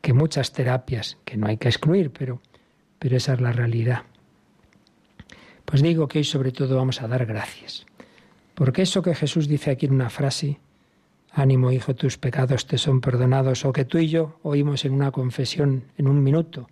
que 0.00 0.14
muchas 0.14 0.52
terapias, 0.52 1.18
que 1.24 1.36
no 1.36 1.46
hay 1.46 1.58
que 1.58 1.68
excluir, 1.68 2.10
pero 2.10 2.40
pero 2.98 3.16
esa 3.16 3.32
es 3.32 3.40
la 3.40 3.52
realidad. 3.52 4.04
Pues 5.64 5.82
digo 5.82 6.06
que 6.06 6.18
hoy 6.18 6.24
sobre 6.24 6.52
todo 6.52 6.76
vamos 6.76 7.02
a 7.02 7.08
dar 7.08 7.26
gracias. 7.26 7.86
Porque 8.54 8.82
eso 8.82 9.02
que 9.02 9.14
Jesús 9.14 9.48
dice 9.48 9.70
aquí 9.70 9.86
en 9.86 9.94
una 9.94 10.10
frase, 10.10 10.60
ánimo 11.32 11.72
hijo, 11.72 11.94
tus 11.94 12.18
pecados 12.18 12.66
te 12.66 12.78
son 12.78 13.00
perdonados, 13.00 13.64
o 13.64 13.72
que 13.72 13.84
tú 13.84 13.98
y 13.98 14.08
yo 14.08 14.38
oímos 14.42 14.84
en 14.84 14.92
una 14.92 15.10
confesión 15.10 15.84
en 15.96 16.08
un 16.08 16.22
minuto, 16.22 16.68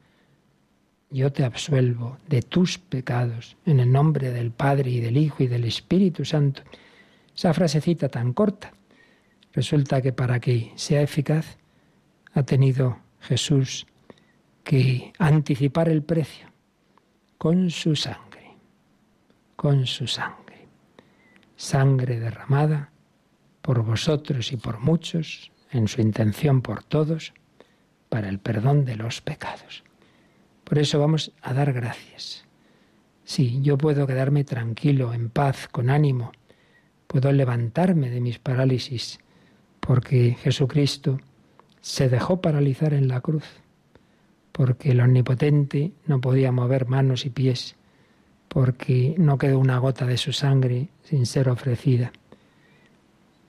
yo 1.11 1.33
te 1.33 1.45
absuelvo 1.45 2.19
de 2.29 2.43
tus 2.43 2.79
pecados 2.79 3.57
en 3.65 3.81
el 3.81 3.91
nombre 3.91 4.31
del 4.31 4.51
Padre 4.51 4.91
y 4.91 5.01
del 5.01 5.17
Hijo 5.17 5.43
y 5.43 5.47
del 5.47 5.65
Espíritu 5.65 6.25
Santo. 6.25 6.63
Esa 7.35 7.55
frasecita 7.55 8.09
tan 8.09 8.33
corta, 8.33 8.73
resulta 9.53 10.03
que 10.03 10.13
para 10.13 10.41
que 10.41 10.73
sea 10.77 11.01
eficaz 11.01 11.57
ha 12.35 12.43
tenido 12.43 12.99
Jesús 13.21 13.87
que 14.65 15.13
anticipar 15.19 15.89
el 15.89 16.03
precio 16.03 16.49
con 17.39 17.71
su 17.71 17.97
sangre, 17.97 18.57
con 19.57 19.87
su 19.87 20.07
sangre, 20.07 20.69
sangre 21.57 22.21
derramada 22.21 22.91
por 23.69 23.85
vosotros 23.85 24.51
y 24.53 24.57
por 24.57 24.81
muchos, 24.81 25.53
en 25.71 25.89
su 25.89 26.01
intención 26.01 26.63
por 26.63 26.83
todos, 26.83 27.35
para 28.09 28.31
el 28.31 28.39
perdón 28.39 28.87
de 28.87 28.97
los 28.97 29.21
pecados. 29.21 29.85
Por 30.65 30.79
eso 30.79 30.99
vamos 30.99 31.33
a 31.43 31.53
dar 31.53 31.75
gracias. 31.75 32.47
Sí, 33.25 33.61
yo 33.61 33.77
puedo 33.77 34.07
quedarme 34.07 34.45
tranquilo, 34.45 35.13
en 35.13 35.29
paz, 35.29 35.69
con 35.69 35.91
ánimo, 35.91 36.33
puedo 37.07 37.31
levantarme 37.31 38.09
de 38.09 38.23
mis 38.23 38.39
parálisis, 38.39 39.19
porque 39.81 40.39
Jesucristo 40.41 41.21
se 41.83 42.09
dejó 42.09 42.41
paralizar 42.41 42.95
en 42.95 43.07
la 43.07 43.21
cruz 43.21 43.45
porque 44.51 44.93
el 44.93 45.01
Omnipotente 45.03 45.93
no 46.07 46.23
podía 46.23 46.53
mover 46.53 46.87
manos 46.87 47.27
y 47.27 47.29
pies, 47.29 47.77
porque 48.49 49.15
no 49.19 49.37
quedó 49.37 49.59
una 49.59 49.77
gota 49.77 50.07
de 50.07 50.17
su 50.17 50.33
sangre 50.33 50.89
sin 51.03 51.27
ser 51.27 51.51
ofrecida. 51.51 52.13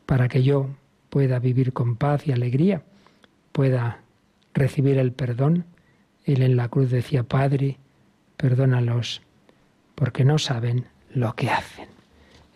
Para 0.09 0.27
que 0.27 0.41
yo 0.41 0.65
pueda 1.11 1.37
vivir 1.37 1.71
con 1.71 1.95
paz 1.95 2.25
y 2.25 2.31
alegría, 2.31 2.81
pueda 3.51 4.01
recibir 4.55 4.97
el 4.97 5.11
perdón, 5.11 5.65
él 6.25 6.41
en 6.41 6.55
la 6.55 6.67
cruz 6.67 6.89
decía, 6.89 7.21
Padre, 7.21 7.77
perdónalos, 8.35 9.21
porque 9.93 10.25
no 10.25 10.39
saben 10.39 10.87
lo 11.13 11.35
que 11.35 11.51
hacen. 11.51 11.89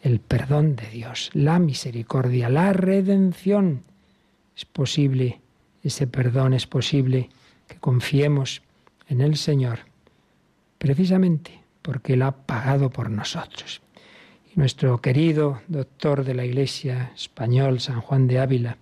El 0.01 0.19
perdón 0.19 0.75
de 0.75 0.89
Dios, 0.89 1.29
la 1.33 1.59
misericordia, 1.59 2.49
la 2.49 2.73
redención. 2.73 3.83
Es 4.57 4.65
posible, 4.65 5.39
ese 5.83 6.07
perdón 6.07 6.55
es 6.55 6.65
posible 6.65 7.29
que 7.67 7.75
confiemos 7.75 8.63
en 9.09 9.21
el 9.21 9.37
Señor, 9.37 9.81
precisamente 10.79 11.61
porque 11.83 12.13
Él 12.13 12.23
ha 12.23 12.31
pagado 12.31 12.89
por 12.89 13.11
nosotros. 13.11 13.82
Nuestro 14.55 15.01
querido 15.01 15.61
doctor 15.67 16.23
de 16.23 16.35
la 16.35 16.45
Iglesia 16.45 17.11
español, 17.15 17.79
San 17.79 18.01
Juan 18.01 18.27
de 18.27 18.39
Ávila, 18.39 18.77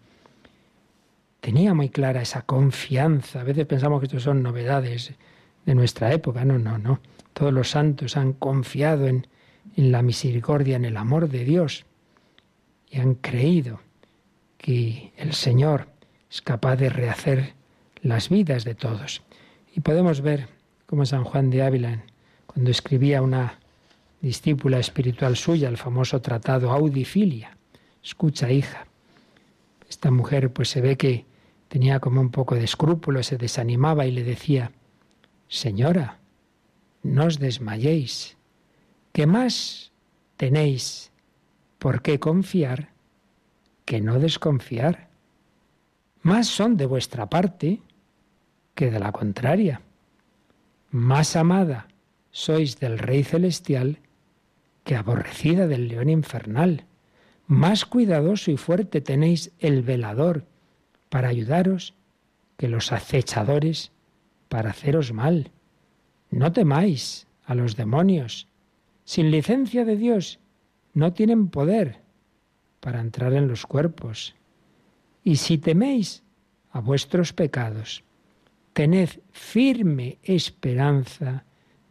tenía 1.40 1.74
muy 1.74 1.88
clara 1.88 2.22
esa 2.22 2.42
confianza. 2.42 3.40
A 3.40 3.44
veces 3.44 3.66
pensamos 3.66 4.02
que 4.02 4.08
estos 4.08 4.24
son 4.24 4.44
novedades 4.44 5.14
de 5.66 5.76
nuestra 5.76 6.12
época. 6.12 6.44
No, 6.44 6.60
no, 6.60 6.78
no. 6.78 7.00
Todos 7.32 7.54
los 7.54 7.70
santos 7.70 8.18
han 8.18 8.34
confiado 8.34 9.08
en, 9.08 9.28
en 9.78 9.94
la 9.94 10.02
misericordia, 10.02 10.76
en 10.76 10.84
el 10.84 10.98
amor 10.98 11.30
de 11.30 11.46
Dios 11.46 11.86
y 12.90 13.00
han 13.00 13.16
creído 13.16 13.80
que 14.58 15.14
el 15.16 15.34
Señor 15.34 15.88
es 16.30 16.42
capaz 16.42 16.76
de 16.76 16.90
rehacer 16.90 17.54
las 18.02 18.28
vidas 18.28 18.66
de 18.66 18.76
todos. 18.76 19.22
Y 19.74 19.80
podemos 19.80 20.20
ver 20.20 20.50
cómo 20.86 21.06
San 21.06 21.24
Juan 21.24 21.50
de 21.50 21.64
Ávila, 21.64 22.04
cuando 22.46 22.70
escribía 22.72 23.22
una 23.22 23.58
discípula 24.22 24.80
espiritual 24.80 25.36
suya, 25.36 25.70
el 25.70 25.78
famoso 25.78 26.22
tratado 26.22 26.72
Audifilia, 26.72 27.58
escucha 28.04 28.52
hija, 28.52 28.86
esta 29.90 30.12
mujer 30.12 30.52
pues 30.54 30.70
se 30.70 30.82
ve 30.82 30.98
que 30.98 31.26
tenía 31.68 32.00
como 32.00 32.22
un 32.22 32.30
poco 32.30 32.56
de 32.56 32.64
escrúpulo, 32.64 33.24
se 33.24 33.38
desanimaba 33.38 34.06
y 34.06 34.12
le 34.12 34.24
decía, 34.24 34.72
Señora, 35.48 36.20
no 37.04 37.26
os 37.26 37.40
desmayéis, 37.40 38.38
que 39.12 39.26
más 39.26 39.92
tenéis 40.38 41.12
por 41.78 42.02
qué 42.02 42.20
confiar 42.20 42.92
que 43.92 44.00
no 44.00 44.20
desconfiar. 44.20 45.10
Más 46.22 46.48
son 46.48 46.78
de 46.78 46.86
vuestra 46.86 47.30
parte 47.30 47.82
que 48.74 48.90
de 48.90 49.00
la 49.00 49.12
contraria. 49.12 49.82
Más 50.92 51.36
amada 51.36 51.88
sois 52.32 52.80
del 52.80 53.00
Rey 53.00 53.26
Celestial 53.26 54.00
que 54.84 54.96
aborrecida 54.96 55.68
del 55.68 55.88
león 55.88 56.10
infernal. 56.10 56.86
Más 57.48 57.86
cuidadoso 57.86 58.52
y 58.52 58.58
fuerte 58.58 59.02
tenéis 59.02 59.52
el 59.60 59.82
velador 59.82 60.46
para 61.10 61.30
ayudaros 61.30 61.94
que 62.58 62.70
los 62.70 62.92
acechadores 62.92 63.92
para 64.50 64.72
haceros 64.72 65.14
mal. 65.14 65.52
No 66.30 66.52
temáis 66.52 67.28
a 67.46 67.56
los 67.56 67.76
demonios. 67.76 68.48
Sin 69.04 69.32
licencia 69.32 69.84
de 69.84 69.98
Dios 69.98 70.40
no 70.94 71.14
tienen 71.14 71.50
poder 71.50 72.00
para 72.80 73.00
entrar 73.00 73.34
en 73.34 73.48
los 73.48 73.66
cuerpos. 73.66 74.36
Y 75.24 75.38
si 75.38 75.58
teméis 75.58 76.24
a 76.72 76.80
vuestros 76.80 77.34
pecados, 77.34 78.04
tened 78.74 79.10
firme 79.32 80.18
esperanza 80.24 81.44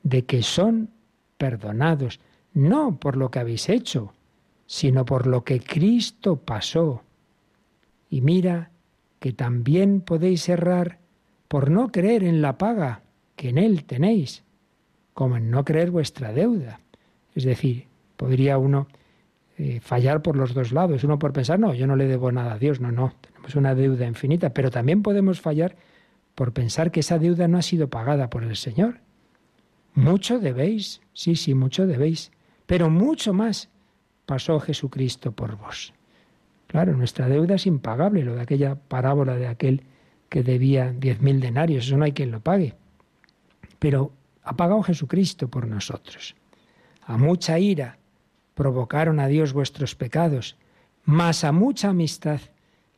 de 0.02 0.24
que 0.24 0.42
son 0.42 0.90
perdonados, 1.36 2.20
no 2.52 2.98
por 2.98 3.16
lo 3.16 3.30
que 3.30 3.38
habéis 3.38 3.68
hecho, 3.68 4.12
sino 4.66 5.04
por 5.04 5.26
lo 5.26 5.44
que 5.44 5.60
Cristo 5.60 6.36
pasó. 6.36 7.02
Y 8.08 8.20
mira 8.20 8.70
que 9.18 9.32
también 9.32 10.00
podéis 10.00 10.48
errar 10.48 10.98
por 11.48 11.70
no 11.70 11.90
creer 11.92 12.24
en 12.24 12.42
la 12.42 12.58
paga 12.58 13.02
que 13.36 13.50
en 13.50 13.58
Él 13.58 13.84
tenéis, 13.84 14.44
como 15.14 15.36
en 15.36 15.50
no 15.50 15.64
creer 15.64 15.90
vuestra 15.90 16.32
deuda, 16.32 16.80
es 17.34 17.44
decir, 17.44 17.86
podría 18.16 18.58
uno 18.58 18.86
eh, 19.62 19.80
fallar 19.80 20.22
por 20.22 20.36
los 20.36 20.54
dos 20.54 20.72
lados. 20.72 21.04
Uno 21.04 21.18
por 21.18 21.34
pensar, 21.34 21.58
no, 21.58 21.74
yo 21.74 21.86
no 21.86 21.94
le 21.94 22.06
debo 22.06 22.32
nada 22.32 22.54
a 22.54 22.58
Dios, 22.58 22.80
no, 22.80 22.90
no, 22.90 23.12
tenemos 23.20 23.54
una 23.56 23.74
deuda 23.74 24.06
infinita, 24.06 24.54
pero 24.54 24.70
también 24.70 25.02
podemos 25.02 25.40
fallar 25.40 25.76
por 26.34 26.52
pensar 26.52 26.90
que 26.90 27.00
esa 27.00 27.18
deuda 27.18 27.46
no 27.46 27.58
ha 27.58 27.62
sido 27.62 27.88
pagada 27.88 28.30
por 28.30 28.42
el 28.42 28.56
Señor. 28.56 29.00
Mucho 29.94 30.38
debéis, 30.38 31.02
sí, 31.12 31.36
sí, 31.36 31.54
mucho 31.54 31.86
debéis, 31.86 32.32
pero 32.70 32.88
mucho 32.88 33.34
más 33.34 33.68
pasó 34.26 34.60
Jesucristo 34.60 35.32
por 35.32 35.56
vos. 35.56 35.92
Claro, 36.68 36.96
nuestra 36.96 37.28
deuda 37.28 37.56
es 37.56 37.66
impagable, 37.66 38.22
lo 38.22 38.36
de 38.36 38.42
aquella 38.42 38.76
parábola 38.76 39.34
de 39.34 39.48
aquel 39.48 39.82
que 40.28 40.44
debía 40.44 40.92
diez 40.92 41.20
mil 41.20 41.40
denarios, 41.40 41.86
eso 41.86 41.96
no 41.96 42.04
hay 42.04 42.12
quien 42.12 42.30
lo 42.30 42.38
pague. 42.38 42.76
Pero 43.80 44.12
ha 44.44 44.54
pagado 44.54 44.84
Jesucristo 44.84 45.48
por 45.48 45.66
nosotros. 45.66 46.36
A 47.02 47.16
mucha 47.16 47.58
ira 47.58 47.98
provocaron 48.54 49.18
a 49.18 49.26
Dios 49.26 49.52
vuestros 49.52 49.96
pecados, 49.96 50.56
mas 51.04 51.42
a 51.42 51.50
mucha 51.50 51.88
amistad 51.88 52.40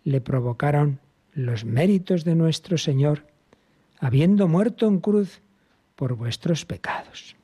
le 0.04 0.20
provocaron 0.20 1.00
los 1.32 1.64
méritos 1.64 2.24
de 2.24 2.34
nuestro 2.34 2.76
Señor, 2.76 3.24
habiendo 4.00 4.48
muerto 4.48 4.86
en 4.86 5.00
cruz 5.00 5.40
por 5.96 6.12
vuestros 6.12 6.66
pecados. 6.66 7.36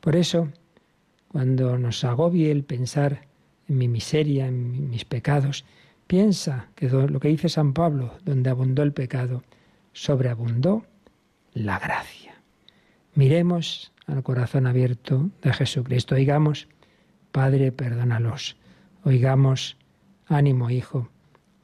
Por 0.00 0.16
eso, 0.16 0.48
cuando 1.36 1.76
nos 1.76 2.02
agobie 2.02 2.50
el 2.50 2.64
pensar 2.64 3.26
en 3.68 3.76
mi 3.76 3.88
miseria, 3.88 4.46
en 4.46 4.88
mis 4.88 5.04
pecados, 5.04 5.66
piensa 6.06 6.70
que 6.74 6.88
lo 6.88 7.20
que 7.20 7.28
dice 7.28 7.50
San 7.50 7.74
Pablo, 7.74 8.14
donde 8.24 8.48
abundó 8.48 8.82
el 8.82 8.94
pecado, 8.94 9.42
sobreabundó 9.92 10.86
la 11.52 11.78
gracia. 11.78 12.40
Miremos 13.14 13.92
al 14.06 14.22
corazón 14.22 14.66
abierto 14.66 15.28
de 15.42 15.52
Jesucristo. 15.52 16.14
Oigamos, 16.14 16.68
Padre, 17.32 17.70
perdónalos. 17.70 18.56
Oigamos, 19.04 19.76
ánimo, 20.28 20.70
Hijo, 20.70 21.10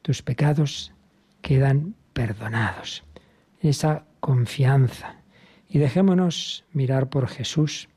tus 0.03 0.21
pecados 0.21 0.93
quedan 1.41 1.95
perdonados. 2.13 3.05
Esa 3.63 4.05
confianza. 4.21 5.17
Y 5.67 5.79
dejémonos 5.79 6.67
mirar 6.75 7.09
por 7.09 7.27
Jesús, 7.27 7.89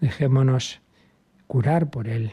dejémonos 0.00 0.81
curar 1.52 1.90
por 1.90 2.08
Él. 2.08 2.32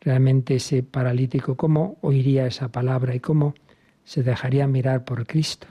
Realmente 0.00 0.56
ese 0.56 0.82
paralítico, 0.82 1.56
¿cómo 1.56 1.98
oiría 2.00 2.48
esa 2.48 2.66
palabra 2.66 3.14
y 3.14 3.20
cómo 3.20 3.54
se 4.02 4.24
dejaría 4.24 4.66
mirar 4.66 5.04
por 5.04 5.24
Cristo? 5.24 5.68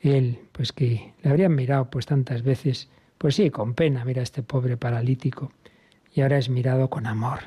Él, 0.00 0.38
pues 0.52 0.72
que 0.72 1.12
le 1.22 1.28
habrían 1.28 1.54
mirado 1.54 1.90
pues 1.90 2.06
tantas 2.06 2.42
veces, 2.42 2.88
pues 3.18 3.34
sí, 3.34 3.50
con 3.50 3.74
pena, 3.74 4.02
mira 4.06 4.20
a 4.20 4.22
este 4.22 4.42
pobre 4.42 4.78
paralítico, 4.78 5.52
y 6.10 6.22
ahora 6.22 6.38
es 6.38 6.48
mirado 6.48 6.88
con 6.88 7.06
amor, 7.06 7.40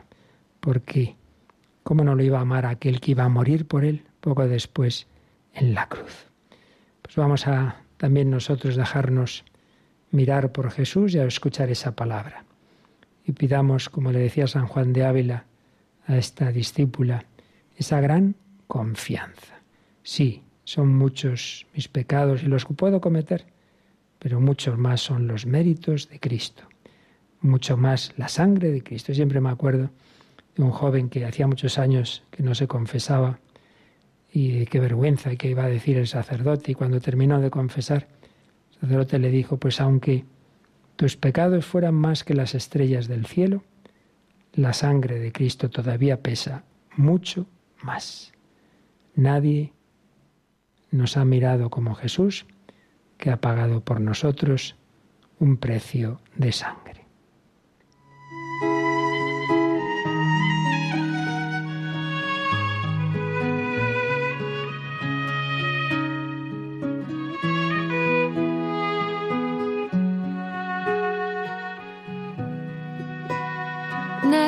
porque 0.60 1.16
¿cómo 1.82 2.04
no 2.04 2.14
lo 2.14 2.22
iba 2.22 2.38
a 2.38 2.42
amar 2.42 2.68
aquel 2.68 3.02
que 3.02 3.14
iba 3.14 3.24
a 3.24 3.30
morir 3.30 3.68
por 3.68 3.86
él 3.86 4.04
poco 4.20 4.48
después 4.48 5.08
en 5.56 5.74
la 5.74 5.90
cruz? 5.90 6.28
Pues 7.02 7.16
vamos 7.16 7.48
a 7.48 7.78
también 7.98 8.30
nosotros 8.30 8.76
dejarnos 8.76 9.46
mirar 10.12 10.52
por 10.52 10.70
Jesús 10.70 11.16
y 11.16 11.18
a 11.18 11.26
escuchar 11.26 11.72
esa 11.72 11.96
palabra. 11.96 12.47
Y 13.28 13.34
pidamos, 13.34 13.90
como 13.90 14.12
le 14.12 14.20
decía 14.20 14.48
San 14.48 14.66
Juan 14.68 14.94
de 14.94 15.06
Ávila 15.06 15.46
a 16.06 16.18
esta 16.18 16.52
discípula, 16.52 17.26
esa 17.76 18.00
gran 18.00 18.36
confianza. 18.68 19.62
Sí, 20.02 20.44
son 20.64 20.96
muchos 20.98 21.68
mis 21.74 21.90
pecados 21.90 22.42
y 22.42 22.46
los 22.46 22.66
que 22.66 22.74
puedo 22.74 23.02
cometer, 23.02 23.46
pero 24.18 24.40
muchos 24.40 24.78
más 24.78 25.02
son 25.02 25.28
los 25.28 25.46
méritos 25.46 26.08
de 26.08 26.20
Cristo, 26.20 26.64
mucho 27.42 27.76
más 27.76 28.14
la 28.16 28.30
sangre 28.30 28.72
de 28.72 28.82
Cristo. 28.82 29.14
Siempre 29.14 29.42
me 29.42 29.50
acuerdo 29.50 29.90
de 30.56 30.64
un 30.64 30.72
joven 30.72 31.10
que 31.10 31.26
hacía 31.26 31.48
muchos 31.48 31.78
años 31.78 32.24
que 32.32 32.44
no 32.44 32.56
se 32.56 32.68
confesaba 32.68 33.40
y 34.32 34.66
qué 34.68 34.80
vergüenza 34.80 35.36
que 35.36 35.50
iba 35.50 35.66
a 35.66 35.70
decir 35.70 35.98
el 35.98 36.08
sacerdote 36.08 36.72
y 36.72 36.76
cuando 36.76 37.02
terminó 37.02 37.42
de 37.42 37.50
confesar, 37.50 38.08
el 38.72 38.80
sacerdote 38.80 39.20
le 39.20 39.32
dijo, 39.32 39.58
pues 39.58 39.82
aunque 39.82 40.24
tus 40.98 41.16
pecados 41.16 41.66
fueran 41.66 41.94
más 41.94 42.24
que 42.24 42.34
las 42.34 42.56
estrellas 42.56 43.08
del 43.08 43.28
cielo, 43.28 43.64
la 44.54 44.74
sangre 44.74 45.20
de 45.20 45.32
Cristo 45.32 45.70
todavía 45.70 46.22
pesa 46.22 46.64
mucho 46.96 47.46
más. 47.84 48.34
Nadie 49.16 49.74
nos 50.90 51.16
ha 51.16 51.24
mirado 51.24 51.70
como 51.70 51.94
Jesús, 51.94 52.48
que 53.18 53.30
ha 53.30 53.38
pagado 53.40 53.82
por 53.82 54.02
nosotros 54.02 54.76
un 55.40 55.58
precio 55.58 56.20
de 56.36 56.52
sangre. 56.52 56.87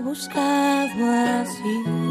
buscado 0.00 1.04
así. 1.40 2.03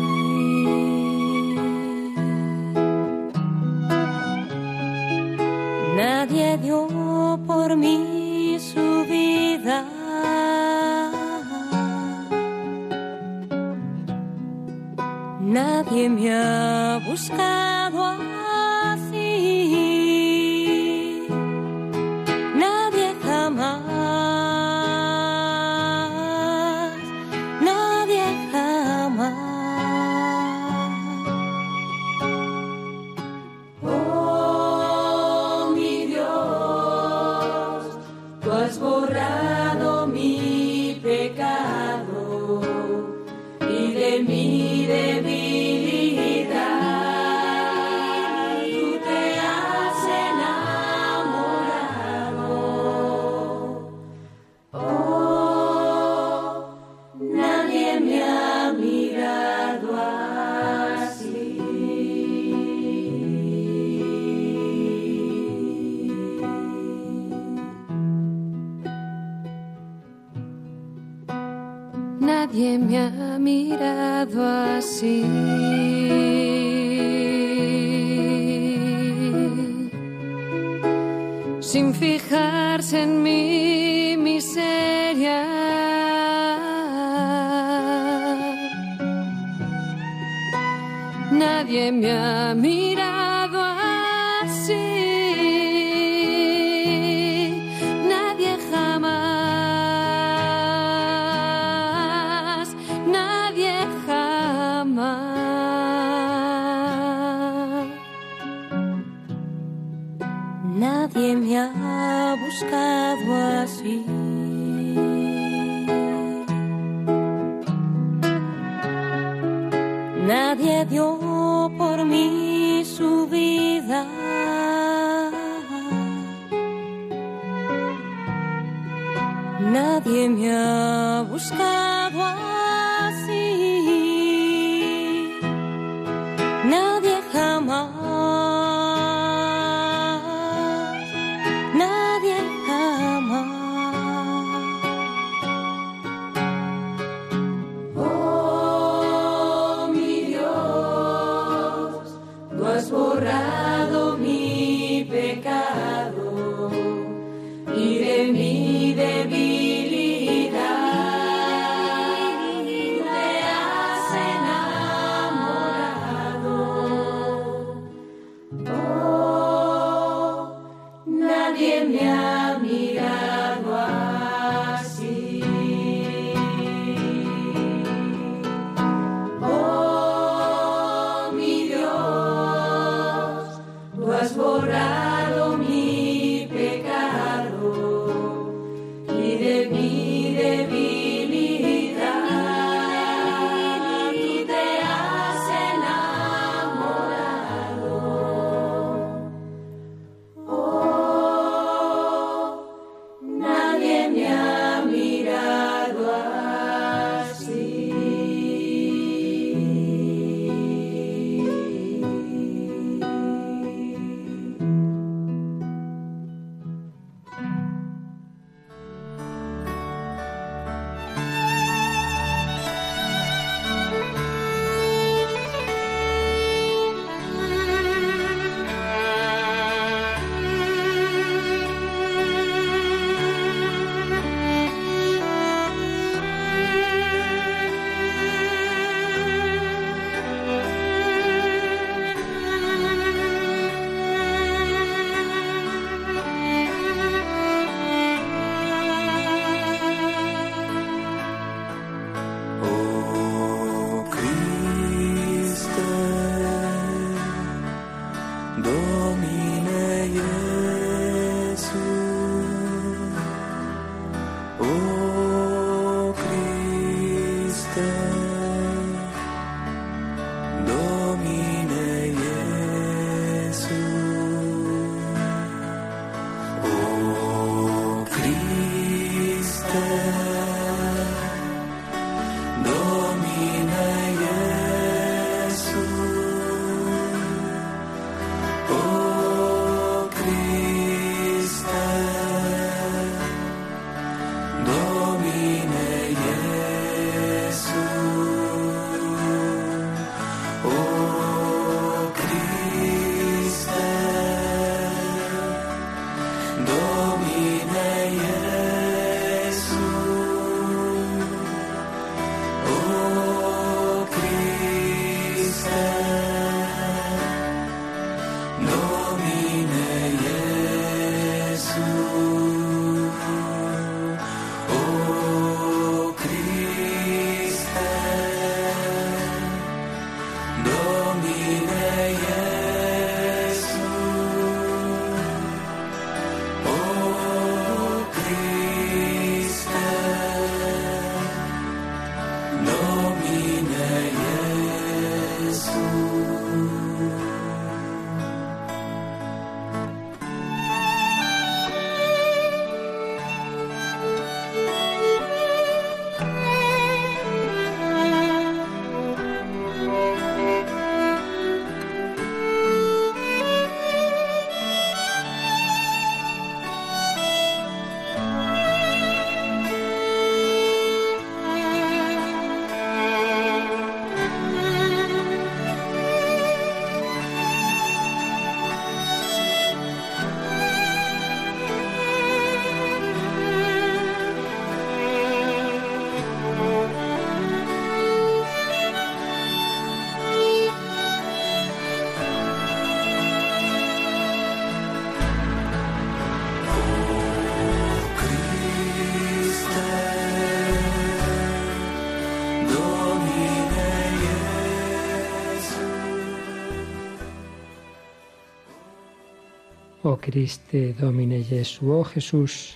Christe 410.24 410.94
Domine 410.94 411.44
Jesu, 411.44 411.92
oh 411.92 412.06
Jesús, 412.06 412.76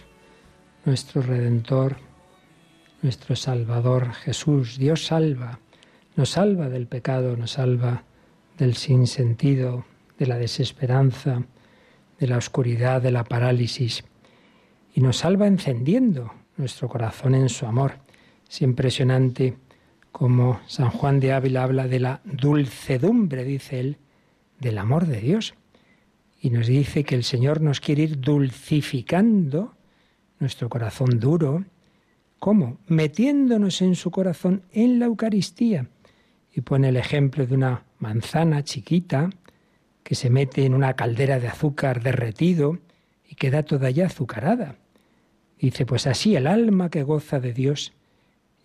nuestro 0.83 1.21
Redentor, 1.21 1.95
nuestro 3.01 3.37
Salvador, 3.37 4.11
Jesús, 4.11 4.77
Dios 4.77 5.05
salva, 5.05 5.57
nos 6.17 6.31
salva 6.31 6.67
del 6.67 6.87
pecado, 6.87 7.37
nos 7.37 7.51
salva 7.51 8.03
del 8.57 8.75
sinsentido, 8.75 9.85
de 10.19 10.27
la 10.27 10.37
desesperanza, 10.37 11.43
de 12.19 12.27
la 12.27 12.35
oscuridad, 12.35 13.01
de 13.01 13.11
la 13.11 13.23
parálisis, 13.23 14.03
y 14.93 14.99
nos 14.99 15.19
salva 15.19 15.47
encendiendo 15.47 16.33
nuestro 16.57 16.89
corazón 16.89 17.33
en 17.33 17.47
su 17.47 17.65
amor. 17.65 17.93
Es 18.49 18.61
impresionante 18.61 19.57
como 20.11 20.59
San 20.67 20.89
Juan 20.89 21.21
de 21.21 21.31
Ávila 21.31 21.63
habla 21.63 21.87
de 21.87 22.01
la 22.01 22.19
dulcedumbre, 22.25 23.45
dice 23.45 23.79
él, 23.79 23.97
del 24.59 24.79
amor 24.79 25.05
de 25.05 25.21
Dios. 25.21 25.53
Y 26.39 26.49
nos 26.49 26.67
dice 26.67 27.03
que 27.03 27.15
el 27.15 27.23
Señor 27.23 27.61
nos 27.61 27.79
quiere 27.79 28.03
ir 28.03 28.19
dulcificando 28.19 29.75
nuestro 30.39 30.69
corazón 30.69 31.19
duro. 31.19 31.65
¿Cómo? 32.39 32.77
Metiéndonos 32.87 33.81
en 33.81 33.95
su 33.95 34.11
corazón 34.11 34.63
en 34.71 34.99
la 34.99 35.05
Eucaristía. 35.05 35.89
Y 36.53 36.61
pone 36.61 36.89
el 36.89 36.97
ejemplo 36.97 37.45
de 37.45 37.55
una 37.55 37.83
manzana 37.99 38.63
chiquita 38.63 39.29
que 40.03 40.15
se 40.15 40.29
mete 40.29 40.65
en 40.65 40.73
una 40.73 40.93
caldera 40.93 41.39
de 41.39 41.47
azúcar 41.47 42.01
derretido 42.01 42.79
y 43.27 43.35
queda 43.35 43.63
toda 43.63 43.89
ya 43.89 44.05
azucarada. 44.05 44.75
Dice, 45.59 45.85
pues 45.85 46.07
así 46.07 46.35
el 46.35 46.47
alma 46.47 46.89
que 46.89 47.03
goza 47.03 47.39
de 47.39 47.53
Dios 47.53 47.93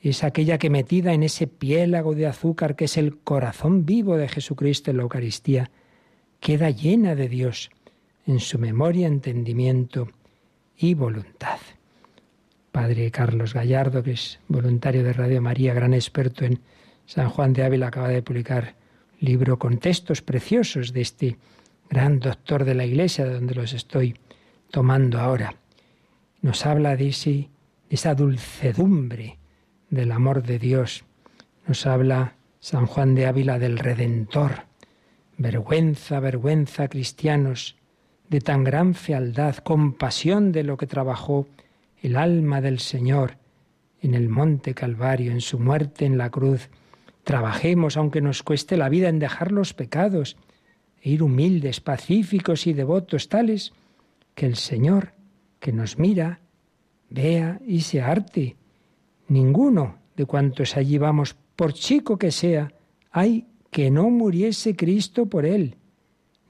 es 0.00 0.24
aquella 0.24 0.58
que 0.58 0.70
metida 0.70 1.12
en 1.14 1.22
ese 1.22 1.46
piélago 1.46 2.14
de 2.14 2.26
azúcar 2.26 2.76
que 2.76 2.84
es 2.86 2.96
el 2.96 3.18
corazón 3.18 3.86
vivo 3.86 4.16
de 4.16 4.28
Jesucristo 4.28 4.90
en 4.90 4.98
la 4.98 5.04
Eucaristía, 5.04 5.70
queda 6.42 6.70
llena 6.70 7.14
de 7.14 7.28
Dios 7.28 7.70
en 8.26 8.40
su 8.40 8.58
memoria, 8.58 9.06
entendimiento 9.06 10.08
y 10.76 10.94
voluntad. 10.94 11.60
Padre 12.72 13.12
Carlos 13.12 13.54
Gallardo, 13.54 14.02
que 14.02 14.12
es 14.12 14.40
voluntario 14.48 15.04
de 15.04 15.12
Radio 15.12 15.40
María, 15.40 15.72
gran 15.72 15.94
experto 15.94 16.44
en 16.44 16.58
San 17.06 17.30
Juan 17.30 17.52
de 17.52 17.62
Ávila, 17.62 17.86
acaba 17.86 18.08
de 18.08 18.22
publicar 18.22 18.74
libro 19.20 19.56
con 19.56 19.78
textos 19.78 20.20
preciosos 20.20 20.92
de 20.92 21.02
este 21.02 21.36
gran 21.88 22.18
doctor 22.18 22.64
de 22.64 22.74
la 22.74 22.86
Iglesia, 22.86 23.24
de 23.24 23.34
donde 23.34 23.54
los 23.54 23.72
estoy 23.72 24.16
tomando 24.72 25.20
ahora. 25.20 25.54
Nos 26.40 26.66
habla 26.66 26.96
de, 26.96 27.04
de 27.04 27.48
esa 27.88 28.16
dulcedumbre 28.16 29.38
del 29.90 30.10
amor 30.10 30.42
de 30.42 30.58
Dios. 30.58 31.04
Nos 31.68 31.86
habla 31.86 32.34
San 32.58 32.86
Juan 32.86 33.14
de 33.14 33.26
Ávila 33.26 33.60
del 33.60 33.78
Redentor. 33.78 34.71
Vergüenza, 35.36 36.20
vergüenza, 36.20 36.88
cristianos, 36.88 37.76
de 38.28 38.40
tan 38.40 38.64
gran 38.64 38.94
fealdad, 38.94 39.56
compasión 39.56 40.52
de 40.52 40.62
lo 40.62 40.76
que 40.76 40.86
trabajó 40.86 41.46
el 42.00 42.16
alma 42.16 42.60
del 42.60 42.78
Señor 42.78 43.36
en 44.00 44.14
el 44.14 44.28
monte 44.28 44.74
Calvario, 44.74 45.32
en 45.32 45.40
su 45.40 45.58
muerte 45.58 46.04
en 46.04 46.18
la 46.18 46.30
cruz. 46.30 46.68
Trabajemos, 47.24 47.96
aunque 47.96 48.20
nos 48.20 48.42
cueste 48.42 48.76
la 48.76 48.88
vida, 48.88 49.08
en 49.08 49.18
dejar 49.18 49.52
los 49.52 49.74
pecados 49.74 50.36
e 51.00 51.10
ir 51.10 51.22
humildes, 51.22 51.80
pacíficos 51.80 52.66
y 52.66 52.72
devotos, 52.72 53.28
tales 53.28 53.72
que 54.34 54.46
el 54.46 54.56
Señor, 54.56 55.12
que 55.60 55.72
nos 55.72 55.98
mira, 55.98 56.40
vea 57.10 57.60
y 57.66 57.82
se 57.82 58.00
arte 58.00 58.56
Ninguno 59.32 59.96
de 60.14 60.26
cuantos 60.26 60.76
allí 60.76 60.98
vamos, 60.98 61.36
por 61.56 61.72
chico 61.72 62.18
que 62.18 62.30
sea, 62.30 62.70
hay 63.10 63.46
que 63.72 63.90
no 63.90 64.10
muriese 64.10 64.76
Cristo 64.76 65.26
por 65.26 65.46
él. 65.46 65.76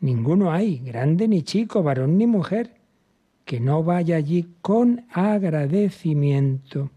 Ninguno 0.00 0.52
hay, 0.52 0.80
grande 0.80 1.28
ni 1.28 1.42
chico, 1.42 1.84
varón 1.84 2.18
ni 2.18 2.26
mujer, 2.26 2.74
que 3.44 3.60
no 3.60 3.84
vaya 3.84 4.16
allí 4.16 4.48
con 4.60 5.06
agradecimiento 5.12 6.90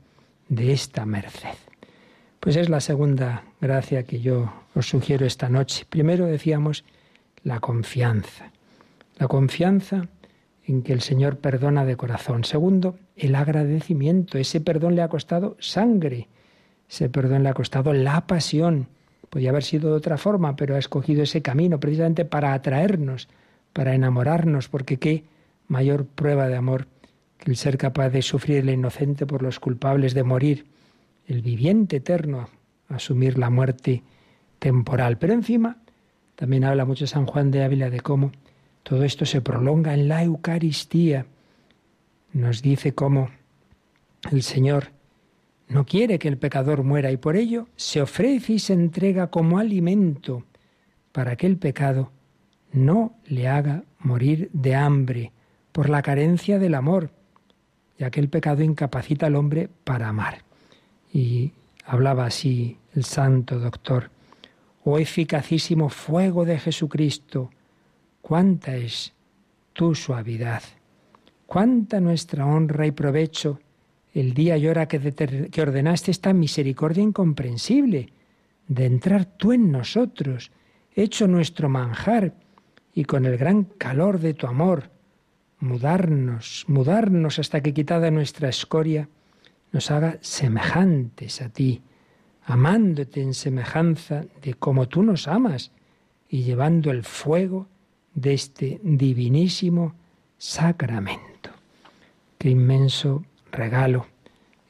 de 0.50 0.74
esta 0.74 1.06
merced. 1.06 1.54
Pues 2.40 2.56
es 2.56 2.70
la 2.70 2.82
segunda 2.82 3.44
gracia 3.62 4.02
que 4.02 4.20
yo 4.20 4.52
os 4.74 4.90
sugiero 4.90 5.28
esta 5.28 5.48
noche. 5.48 5.86
Primero 5.88 6.26
decíamos 6.26 6.86
la 7.44 7.60
confianza. 7.60 8.52
La 9.20 9.28
confianza 9.28 10.08
en 10.66 10.82
que 10.82 10.94
el 10.94 11.02
Señor 11.02 11.38
perdona 11.38 11.86
de 11.86 11.98
corazón. 11.98 12.46
Segundo, 12.46 12.98
el 13.16 13.36
agradecimiento. 13.36 14.40
Ese 14.40 14.60
perdón 14.60 14.96
le 14.96 15.04
ha 15.04 15.08
costado 15.08 15.56
sangre. 15.60 16.30
Ese 16.90 17.10
perdón 17.10 17.44
le 17.44 17.50
ha 17.50 17.54
costado 17.54 17.94
la 17.94 18.26
pasión. 18.26 18.88
Podía 19.36 19.50
haber 19.50 19.64
sido 19.64 19.90
de 19.90 19.98
otra 19.98 20.18
forma, 20.18 20.56
pero 20.56 20.76
ha 20.76 20.80
escogido 20.80 21.22
ese 21.22 21.42
camino 21.42 21.78
precisamente 21.78 22.24
para 22.24 22.54
atraernos, 22.54 23.28
para 23.74 23.94
enamorarnos, 23.94 24.70
porque 24.70 24.96
qué 24.96 25.26
mayor 25.68 26.06
prueba 26.06 26.48
de 26.48 26.56
amor 26.56 26.88
que 27.38 27.52
el 27.52 27.58
ser 27.58 27.78
capaz 27.78 28.12
de 28.12 28.22
sufrir 28.22 28.60
el 28.60 28.70
inocente 28.70 29.26
por 29.26 29.44
los 29.44 29.60
culpables, 29.60 30.14
de 30.14 30.24
morir, 30.24 30.68
el 31.28 31.42
viviente 31.42 31.98
eterno, 31.98 32.48
asumir 32.88 33.38
la 33.38 33.50
muerte 33.50 34.04
temporal. 34.58 35.18
Pero 35.18 35.34
encima, 35.34 35.80
también 36.38 36.64
habla 36.64 36.86
mucho 36.86 37.06
San 37.06 37.26
Juan 37.26 37.52
de 37.52 37.66
Ávila 37.66 37.90
de 37.90 38.00
cómo 38.00 38.32
todo 38.84 39.04
esto 39.04 39.26
se 39.26 39.42
prolonga 39.42 39.94
en 39.94 40.08
la 40.08 40.24
Eucaristía. 40.24 41.26
Nos 42.32 42.62
dice 42.62 42.96
cómo 42.96 43.32
el 44.32 44.44
Señor 44.44 44.95
no 45.68 45.86
quiere 45.86 46.20
que 46.20 46.28
el 46.28 46.38
pecador 46.38 46.84
muera 46.84 47.12
y 47.12 47.18
por 47.18 47.36
ello 47.36 47.68
se 47.76 48.02
ofrece 48.02 48.54
y 48.54 48.60
se 48.60 48.74
entrega 48.74 49.28
como 49.28 49.58
alimento 49.58 50.44
para 51.12 51.36
que 51.36 51.48
el 51.48 51.58
pecado 51.58 52.12
no 52.72 53.16
le 53.26 53.48
haga 53.48 53.84
morir 54.00 54.50
de 54.54 54.76
hambre 54.76 55.32
por 55.72 55.90
la 55.90 56.02
carencia 56.02 56.60
del 56.60 56.76
amor, 56.76 57.10
ya 57.98 58.12
que 58.12 58.20
el 58.20 58.30
pecado 58.30 58.64
incapacita 58.64 59.26
al 59.26 59.36
hombre 59.36 59.70
para 59.84 60.10
amar. 60.10 60.44
Y 61.12 61.54
hablaba 61.86 62.26
así 62.26 62.78
el 62.94 63.06
santo 63.06 63.60
doctor, 63.60 64.12
oh 64.84 65.00
eficacísimo 65.00 65.90
fuego 65.90 66.46
de 66.46 66.60
Jesucristo, 66.60 67.50
cuánta 68.22 68.76
es 68.76 69.14
tu 69.74 69.96
suavidad, 69.96 70.64
cuánta 71.46 72.00
nuestra 72.00 72.46
honra 72.46 72.86
y 72.86 72.92
provecho 72.92 73.60
el 74.16 74.34
día 74.34 74.58
y 74.58 74.68
hora 74.68 74.88
que, 74.88 75.62
ordenaste 75.62 76.10
esta 76.10 76.32
misericordia 76.32 77.04
incomprensible 77.04 78.14
de 78.68 78.86
entrar 78.86 79.26
tú 79.26 79.52
en 79.52 79.72
nosotros, 79.72 80.52
hecho 80.96 81.28
nuestro 81.28 81.68
manjar, 81.70 82.34
y 82.94 83.04
con 83.04 83.26
el 83.26 83.38
gran 83.38 83.66
calor 83.66 84.20
de 84.20 84.34
tu 84.34 84.48
amor, 84.48 84.90
mudarnos, 85.60 86.64
mudarnos 86.70 87.40
hasta 87.40 87.60
que 87.60 87.74
quitada 87.74 88.10
nuestra 88.10 88.48
escoria, 88.48 89.10
nos 89.74 89.92
haga 89.92 90.18
semejantes 90.22 91.42
a 91.42 91.50
ti, 91.50 91.82
amándote 92.46 93.22
en 93.22 93.34
semejanza 93.34 94.24
de 94.42 94.54
como 94.54 94.88
tú 94.88 95.04
nos 95.04 95.28
amas, 95.28 95.74
y 96.30 96.44
llevando 96.44 96.90
el 96.90 97.04
fuego 97.04 97.68
de 98.14 98.34
este 98.34 98.80
divinísimo 98.82 99.94
sacramento. 100.38 101.50
Qué 102.38 102.50
inmenso 102.50 103.26
regalo 103.56 104.08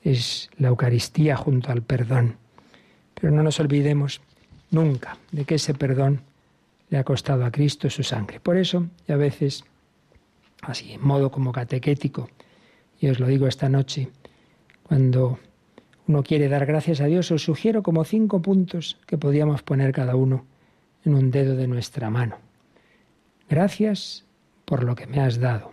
es 0.03 0.49
la 0.57 0.69
Eucaristía 0.69 1.35
junto 1.35 1.71
al 1.71 1.81
perdón. 1.81 2.37
Pero 3.13 3.31
no 3.31 3.43
nos 3.43 3.59
olvidemos 3.59 4.21
nunca 4.71 5.17
de 5.31 5.45
que 5.45 5.55
ese 5.55 5.73
perdón 5.73 6.21
le 6.89 6.97
ha 6.97 7.03
costado 7.03 7.45
a 7.45 7.51
Cristo 7.51 7.89
su 7.89 8.03
sangre. 8.03 8.39
Por 8.39 8.57
eso, 8.57 8.87
y 9.07 9.11
a 9.11 9.17
veces, 9.17 9.63
así 10.61 10.93
en 10.93 11.01
modo 11.01 11.31
como 11.31 11.51
catequético, 11.51 12.29
y 12.99 13.09
os 13.09 13.19
lo 13.19 13.27
digo 13.27 13.47
esta 13.47 13.69
noche, 13.69 14.09
cuando 14.83 15.39
uno 16.07 16.23
quiere 16.23 16.47
dar 16.49 16.65
gracias 16.65 17.01
a 17.01 17.05
Dios, 17.05 17.31
os 17.31 17.43
sugiero 17.43 17.81
como 17.81 18.03
cinco 18.03 18.41
puntos 18.41 18.99
que 19.07 19.17
podíamos 19.17 19.63
poner 19.63 19.91
cada 19.91 20.15
uno 20.15 20.45
en 21.03 21.15
un 21.15 21.31
dedo 21.31 21.55
de 21.55 21.67
nuestra 21.67 22.09
mano. 22.09 22.37
Gracias 23.49 24.25
por 24.65 24.83
lo 24.83 24.95
que 24.95 25.07
me 25.07 25.19
has 25.19 25.39
dado. 25.39 25.71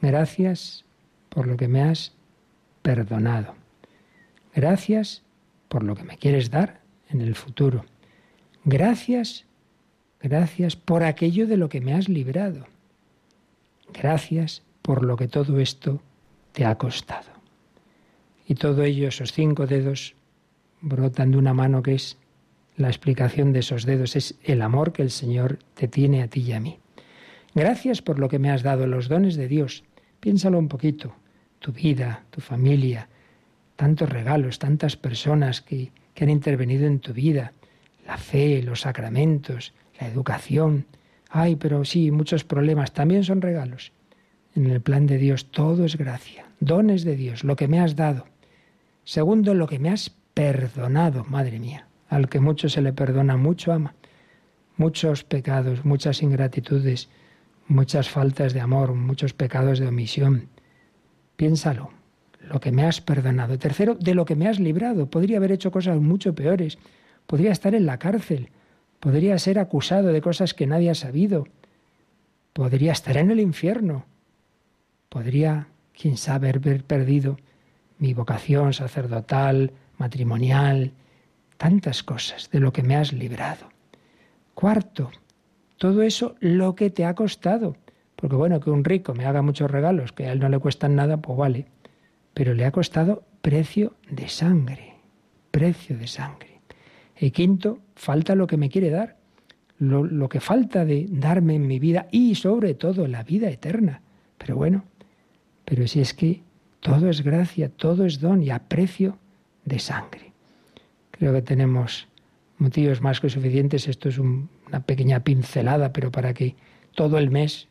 Gracias 0.00 0.84
por 1.28 1.46
lo 1.46 1.56
que 1.56 1.68
me 1.68 1.82
has 1.82 2.12
perdonado. 2.82 3.54
Gracias 4.54 5.22
por 5.68 5.82
lo 5.82 5.94
que 5.94 6.04
me 6.04 6.16
quieres 6.16 6.50
dar 6.50 6.80
en 7.10 7.20
el 7.20 7.34
futuro. 7.34 7.84
Gracias, 8.64 9.44
gracias 10.20 10.76
por 10.76 11.02
aquello 11.02 11.46
de 11.46 11.56
lo 11.56 11.68
que 11.68 11.80
me 11.80 11.94
has 11.94 12.08
librado. 12.08 12.66
Gracias 13.92 14.62
por 14.82 15.04
lo 15.04 15.16
que 15.16 15.28
todo 15.28 15.60
esto 15.60 16.00
te 16.52 16.64
ha 16.64 16.76
costado. 16.76 17.30
Y 18.46 18.54
todo 18.54 18.82
ello, 18.82 19.08
esos 19.08 19.32
cinco 19.32 19.66
dedos, 19.66 20.14
brotan 20.80 21.32
de 21.32 21.38
una 21.38 21.52
mano 21.52 21.82
que 21.82 21.94
es 21.94 22.16
la 22.78 22.88
explicación 22.88 23.52
de 23.52 23.58
esos 23.58 23.84
dedos 23.84 24.14
es 24.14 24.36
el 24.44 24.62
amor 24.62 24.92
que 24.92 25.02
el 25.02 25.10
Señor 25.10 25.58
te 25.74 25.88
tiene 25.88 26.22
a 26.22 26.28
ti 26.28 26.42
y 26.42 26.52
a 26.52 26.60
mí. 26.60 26.78
Gracias 27.54 28.02
por 28.02 28.20
lo 28.20 28.28
que 28.28 28.38
me 28.38 28.50
has 28.50 28.62
dado, 28.62 28.86
los 28.86 29.08
dones 29.08 29.34
de 29.34 29.48
Dios. 29.48 29.82
Piénsalo 30.20 30.58
un 30.58 30.68
poquito, 30.68 31.14
tu 31.58 31.72
vida, 31.72 32.24
tu 32.30 32.40
familia, 32.40 33.08
tantos 33.76 34.08
regalos, 34.08 34.58
tantas 34.58 34.96
personas 34.96 35.60
que, 35.60 35.92
que 36.14 36.24
han 36.24 36.30
intervenido 36.30 36.86
en 36.86 37.00
tu 37.00 37.12
vida, 37.12 37.52
la 38.06 38.16
fe, 38.16 38.62
los 38.62 38.82
sacramentos, 38.82 39.72
la 40.00 40.08
educación, 40.08 40.86
Ay, 41.30 41.56
pero 41.56 41.84
sí, 41.84 42.10
muchos 42.10 42.44
problemas 42.44 42.92
también 42.92 43.24
son 43.24 43.42
regalos. 43.42 43.92
En 44.54 44.66
el 44.66 44.80
plan 44.80 45.06
de 45.06 45.18
Dios 45.18 45.50
todo 45.50 45.84
es 45.84 45.96
gracia, 45.96 46.46
dones 46.58 47.04
de 47.04 47.16
Dios, 47.16 47.44
lo 47.44 47.54
que 47.56 47.68
me 47.68 47.80
has 47.80 47.96
dado. 47.96 48.26
Segundo, 49.04 49.54
lo 49.54 49.66
que 49.66 49.78
me 49.78 49.90
has 49.90 50.10
perdonado, 50.34 51.24
madre 51.24 51.58
mía. 51.58 51.86
Al 52.08 52.28
que 52.28 52.40
mucho 52.40 52.68
se 52.68 52.80
le 52.80 52.92
perdona, 52.92 53.36
mucho 53.36 53.72
ama. 53.72 53.94
Muchos 54.76 55.24
pecados, 55.24 55.84
muchas 55.84 56.22
ingratitudes, 56.22 57.10
muchas 57.66 58.08
faltas 58.08 58.54
de 58.54 58.60
amor, 58.60 58.94
muchos 58.94 59.34
pecados 59.34 59.78
de 59.78 59.88
omisión. 59.88 60.48
Piénsalo, 61.38 61.90
lo 62.40 62.58
que 62.58 62.72
me 62.72 62.84
has 62.84 63.00
perdonado. 63.00 63.60
Tercero, 63.60 63.94
de 63.94 64.12
lo 64.12 64.24
que 64.24 64.34
me 64.34 64.48
has 64.48 64.58
librado. 64.58 65.08
Podría 65.08 65.36
haber 65.36 65.52
hecho 65.52 65.70
cosas 65.70 66.00
mucho 66.00 66.34
peores. 66.34 66.78
Podría 67.28 67.52
estar 67.52 67.76
en 67.76 67.86
la 67.86 68.00
cárcel. 68.00 68.50
Podría 68.98 69.38
ser 69.38 69.60
acusado 69.60 70.08
de 70.08 70.20
cosas 70.20 70.52
que 70.52 70.66
nadie 70.66 70.90
ha 70.90 70.96
sabido. 70.96 71.46
Podría 72.52 72.90
estar 72.90 73.16
en 73.16 73.30
el 73.30 73.38
infierno. 73.38 74.04
Podría, 75.08 75.68
quién 75.96 76.16
sabe, 76.16 76.48
haber 76.48 76.82
perdido 76.82 77.38
mi 78.00 78.14
vocación 78.14 78.72
sacerdotal, 78.72 79.70
matrimonial, 79.96 80.90
tantas 81.56 82.02
cosas 82.02 82.50
de 82.50 82.58
lo 82.58 82.72
que 82.72 82.82
me 82.82 82.96
has 82.96 83.12
librado. 83.12 83.68
Cuarto, 84.54 85.12
todo 85.76 86.02
eso 86.02 86.34
lo 86.40 86.74
que 86.74 86.90
te 86.90 87.04
ha 87.04 87.14
costado. 87.14 87.76
Porque 88.20 88.34
bueno, 88.34 88.58
que 88.58 88.70
un 88.70 88.82
rico 88.82 89.14
me 89.14 89.26
haga 89.26 89.42
muchos 89.42 89.70
regalos 89.70 90.10
que 90.10 90.26
a 90.26 90.32
él 90.32 90.40
no 90.40 90.48
le 90.48 90.58
cuestan 90.58 90.96
nada, 90.96 91.18
pues 91.18 91.38
vale. 91.38 91.66
Pero 92.34 92.52
le 92.52 92.64
ha 92.64 92.72
costado 92.72 93.22
precio 93.42 93.94
de 94.10 94.28
sangre, 94.28 94.96
precio 95.52 95.96
de 95.96 96.08
sangre. 96.08 96.60
Y 97.16 97.30
quinto, 97.30 97.78
falta 97.94 98.34
lo 98.34 98.48
que 98.48 98.56
me 98.56 98.70
quiere 98.70 98.90
dar, 98.90 99.16
lo, 99.78 100.02
lo 100.02 100.28
que 100.28 100.40
falta 100.40 100.84
de 100.84 101.06
darme 101.08 101.54
en 101.54 101.68
mi 101.68 101.78
vida 101.78 102.08
y 102.10 102.34
sobre 102.34 102.74
todo 102.74 103.06
la 103.06 103.22
vida 103.22 103.50
eterna. 103.50 104.02
Pero 104.36 104.56
bueno, 104.56 104.84
pero 105.64 105.86
si 105.86 106.00
es 106.00 106.12
que 106.12 106.42
todo 106.80 107.08
es 107.08 107.22
gracia, 107.22 107.68
todo 107.68 108.04
es 108.04 108.18
don 108.18 108.42
y 108.42 108.50
a 108.50 108.58
precio 108.58 109.16
de 109.64 109.78
sangre. 109.78 110.32
Creo 111.12 111.32
que 111.32 111.42
tenemos 111.42 112.08
motivos 112.58 113.00
más 113.00 113.20
que 113.20 113.30
suficientes. 113.30 113.86
Esto 113.86 114.08
es 114.08 114.18
una 114.18 114.80
pequeña 114.84 115.20
pincelada, 115.20 115.92
pero 115.92 116.10
para 116.10 116.34
que 116.34 116.56
todo 116.96 117.18
el 117.18 117.30
mes 117.30 117.67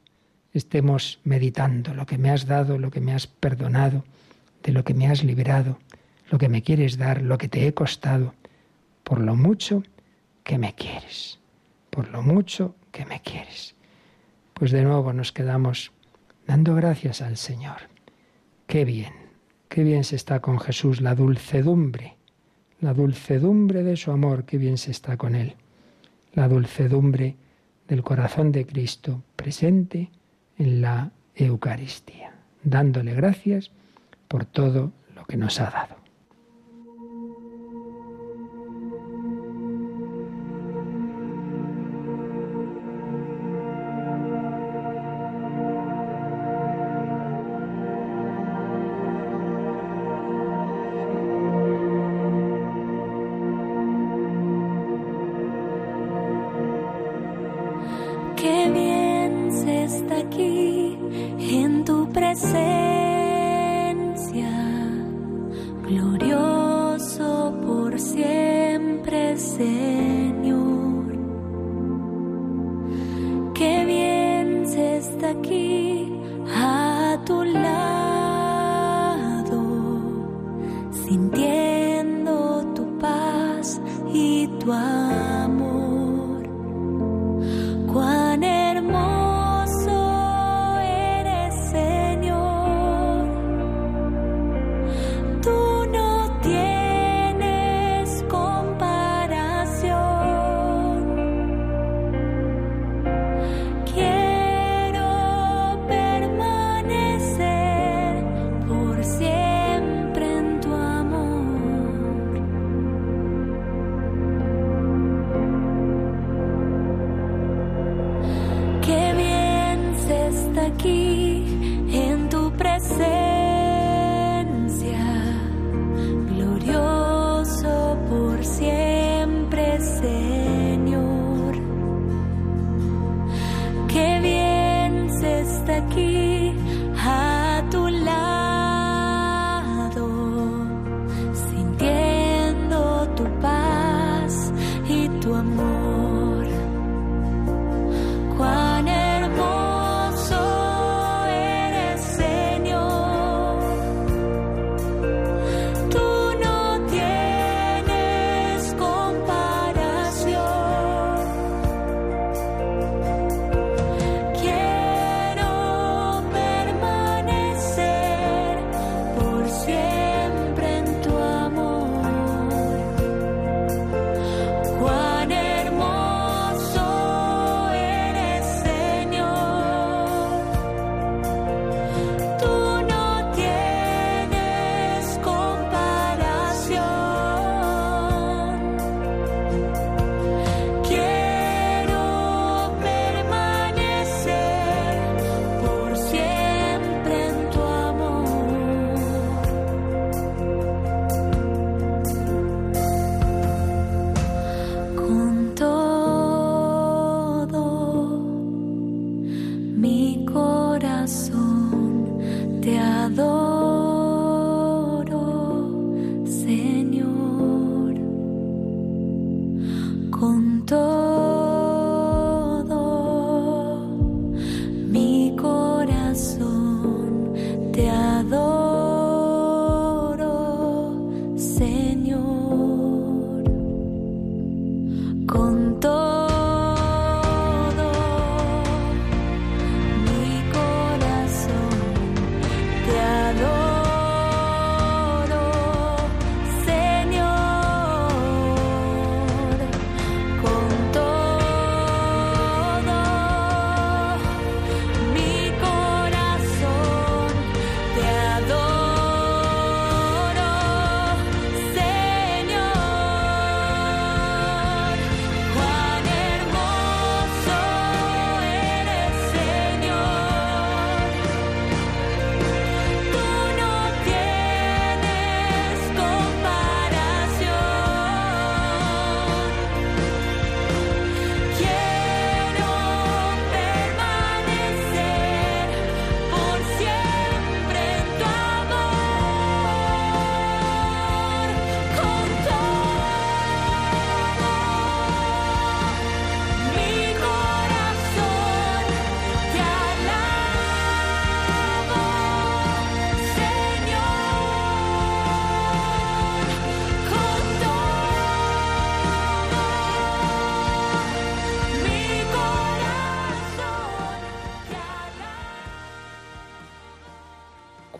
estemos 0.57 1.19
meditando 1.23 1.93
lo 1.93 2.05
que 2.05 2.17
me 2.17 2.29
has 2.29 2.45
dado, 2.45 2.77
lo 2.77 2.91
que 2.91 3.01
me 3.01 3.13
has 3.13 3.27
perdonado, 3.27 4.03
de 4.63 4.71
lo 4.71 4.83
que 4.83 4.93
me 4.93 5.07
has 5.07 5.23
liberado, 5.23 5.79
lo 6.29 6.37
que 6.37 6.49
me 6.49 6.61
quieres 6.61 6.97
dar, 6.97 7.21
lo 7.21 7.37
que 7.37 7.47
te 7.47 7.67
he 7.67 7.73
costado, 7.73 8.33
por 9.03 9.19
lo 9.19 9.35
mucho 9.35 9.83
que 10.43 10.57
me 10.57 10.73
quieres, 10.75 11.39
por 11.89 12.09
lo 12.09 12.21
mucho 12.21 12.75
que 12.91 13.05
me 13.05 13.21
quieres. 13.21 13.75
Pues 14.53 14.71
de 14.71 14.83
nuevo 14.83 15.13
nos 15.13 15.31
quedamos 15.31 15.91
dando 16.45 16.75
gracias 16.75 17.21
al 17.21 17.37
Señor. 17.37 17.89
Qué 18.65 18.83
bien, 18.83 19.13
qué 19.69 19.83
bien 19.83 20.03
se 20.03 20.15
está 20.15 20.41
con 20.41 20.59
Jesús, 20.59 20.99
la 21.01 21.15
dulcedumbre 21.15 22.17
la 22.79 22.93
dulcedumbre 22.93 23.83
de 23.83 23.97
su 23.97 24.11
amor, 24.11 24.45
que 24.45 24.57
bien 24.57 24.77
se 24.77 24.91
está 24.91 25.17
con 25.17 25.35
él, 25.35 25.55
la 26.33 26.47
dulcedumbre 26.47 27.35
del 27.87 28.03
corazón 28.03 28.51
de 28.51 28.65
Cristo 28.65 29.23
presente 29.35 30.11
en 30.57 30.81
la 30.81 31.11
Eucaristía, 31.35 32.33
dándole 32.63 33.13
gracias 33.13 33.71
por 34.27 34.45
todo 34.45 34.91
lo 35.15 35.25
que 35.25 35.37
nos 35.37 35.59
ha 35.59 35.69
dado. 35.69 36.06
Señor. 69.37 71.05
Qué 73.53 73.85
bien 73.85 74.67
se 74.67 74.97
está 74.97 75.29
aquí. 75.29 75.66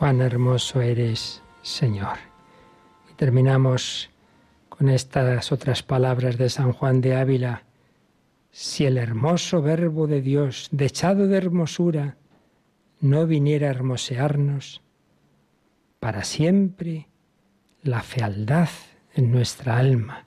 Cuán 0.08 0.22
hermoso 0.22 0.80
eres, 0.80 1.42
Señor. 1.62 2.18
Y 3.12 3.16
terminamos 3.16 4.10
con 4.70 4.88
estas 4.88 5.52
otras 5.52 5.84
palabras 5.84 6.38
de 6.38 6.50
San 6.50 6.72
Juan 6.72 7.02
de 7.02 7.18
Ávila. 7.18 7.64
Si 8.50 8.86
el 8.86 8.98
hermoso 8.98 9.62
verbo 9.62 10.08
de 10.08 10.22
Dios, 10.22 10.70
dechado 10.72 11.28
de 11.28 11.36
hermosura, 11.36 12.16
no 13.02 13.28
viniera 13.28 13.68
a 13.68 13.72
hermosearnos, 13.72 14.82
para 16.00 16.24
siempre 16.24 17.10
la 17.84 18.02
fealdad 18.02 18.70
en 19.14 19.30
nuestra 19.30 19.78
alma, 19.78 20.26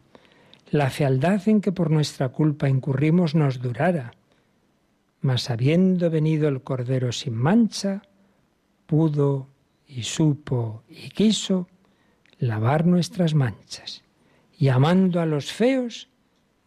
la 0.71 0.91
fealdad 0.91 1.41
en 1.49 1.63
que 1.63 1.73
por 1.73 1.91
nuestra 1.91 2.29
culpa 2.29 2.69
incurrimos 2.69 3.35
nos 3.35 3.63
durara, 3.63 4.13
mas 5.23 5.49
habiendo 5.49 6.11
venido 6.11 6.49
el 6.49 6.61
Cordero 6.61 7.13
sin 7.13 7.35
mancha, 7.35 8.03
pudo 8.85 9.50
y 9.91 10.05
supo 10.05 10.85
y 10.89 11.11
quiso 11.11 11.67
lavar 12.39 12.87
nuestras 12.87 13.35
manchas, 13.35 14.03
y 14.57 14.69
amando 14.69 15.21
a 15.21 15.27
los 15.27 15.53
feos, 15.53 16.09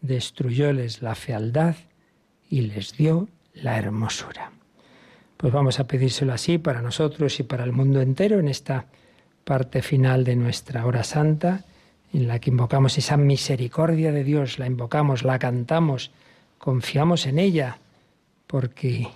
destruyóles 0.02 1.02
la 1.02 1.16
fealdad 1.16 1.76
y 2.50 2.62
les 2.62 2.96
dio 2.98 3.30
la 3.54 3.78
hermosura. 3.78 4.52
Pues 5.38 5.54
vamos 5.54 5.80
a 5.80 5.88
pedírselo 5.88 6.34
así 6.34 6.58
para 6.58 6.82
nosotros 6.82 7.40
y 7.40 7.44
para 7.44 7.64
el 7.64 7.72
mundo 7.72 8.02
entero 8.02 8.40
en 8.40 8.48
esta 8.48 8.86
parte 9.44 9.82
final 9.82 10.24
de 10.24 10.36
nuestra 10.36 10.86
hora 10.86 11.04
santa, 11.04 11.66
en 12.14 12.28
la 12.28 12.40
que 12.40 12.52
invocamos 12.52 12.98
esa 12.98 13.18
misericordia 13.18 14.12
de 14.12 14.24
Dios, 14.24 14.60
la 14.60 14.68
invocamos, 14.68 15.24
la 15.24 15.40
cantamos, 15.40 16.12
confiamos 16.58 17.26
en 17.26 17.40
ella, 17.40 17.80
porque 18.48 19.08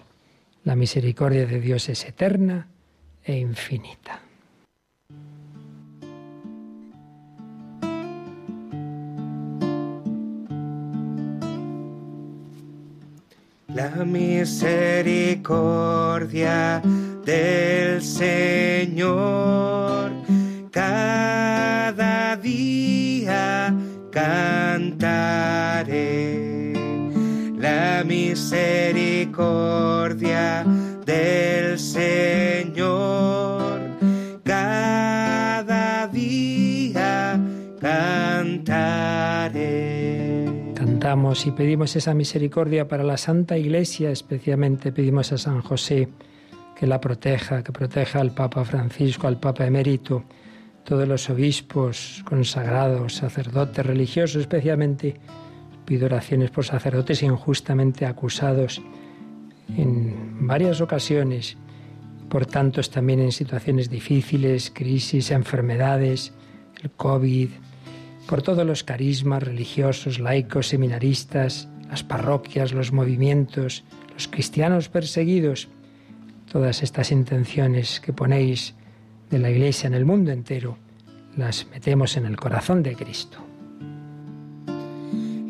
la 0.63 0.75
misericordia 0.75 1.45
de 1.45 1.59
Dios 1.59 1.89
es 1.89 2.05
eterna 2.05 2.67
e 3.27 3.39
infinita. 3.39 4.21
La 13.73 14.05
misericordia 14.05 16.81
del 17.25 18.01
Señor 18.01 19.03
cada 20.71 22.37
día 22.37 23.75
cantaré. 24.09 25.17
La 27.57 28.05
misericordia 28.05 30.63
del 31.05 31.77
Señor 31.77 32.66
Y 41.07 41.51
pedimos 41.51 41.95
esa 41.95 42.13
misericordia 42.13 42.89
para 42.89 43.01
la 43.01 43.15
Santa 43.15 43.57
Iglesia, 43.57 44.11
especialmente 44.11 44.91
pedimos 44.91 45.31
a 45.31 45.37
San 45.37 45.61
José 45.61 46.09
que 46.75 46.85
la 46.85 46.99
proteja, 46.99 47.63
que 47.63 47.71
proteja 47.71 48.19
al 48.19 48.33
Papa 48.33 48.65
Francisco, 48.65 49.25
al 49.25 49.39
Papa 49.39 49.65
Emérito, 49.65 50.25
todos 50.83 51.07
los 51.07 51.29
obispos 51.29 52.25
consagrados, 52.25 53.15
sacerdotes 53.15 53.85
religiosos, 53.85 54.41
especialmente 54.41 55.15
pido 55.85 56.07
oraciones 56.07 56.51
por 56.51 56.65
sacerdotes 56.65 57.23
injustamente 57.23 58.05
acusados 58.05 58.81
en 59.77 60.45
varias 60.45 60.81
ocasiones, 60.81 61.55
por 62.27 62.45
tantos 62.45 62.91
también 62.91 63.21
en 63.21 63.31
situaciones 63.31 63.89
difíciles, 63.89 64.71
crisis, 64.75 65.31
enfermedades, 65.31 66.33
el 66.83 66.91
COVID, 66.91 67.49
por 68.27 68.41
todos 68.41 68.65
los 68.65 68.83
carismas 68.83 69.41
religiosos, 69.41 70.19
laicos, 70.19 70.67
seminaristas, 70.67 71.69
las 71.89 72.03
parroquias, 72.03 72.73
los 72.73 72.91
movimientos, 72.91 73.85
los 74.13 74.27
cristianos 74.27 74.89
perseguidos, 74.89 75.69
todas 76.51 76.83
estas 76.83 77.11
intenciones 77.11 78.01
que 78.01 78.13
ponéis 78.13 78.75
de 79.29 79.39
la 79.39 79.49
Iglesia 79.49 79.87
en 79.87 79.93
el 79.93 80.03
mundo 80.05 80.31
entero, 80.31 80.77
las 81.35 81.67
metemos 81.67 82.15
en 82.17 82.25
el 82.25 82.35
corazón 82.35 82.83
de 82.83 82.95
Cristo. 82.95 83.37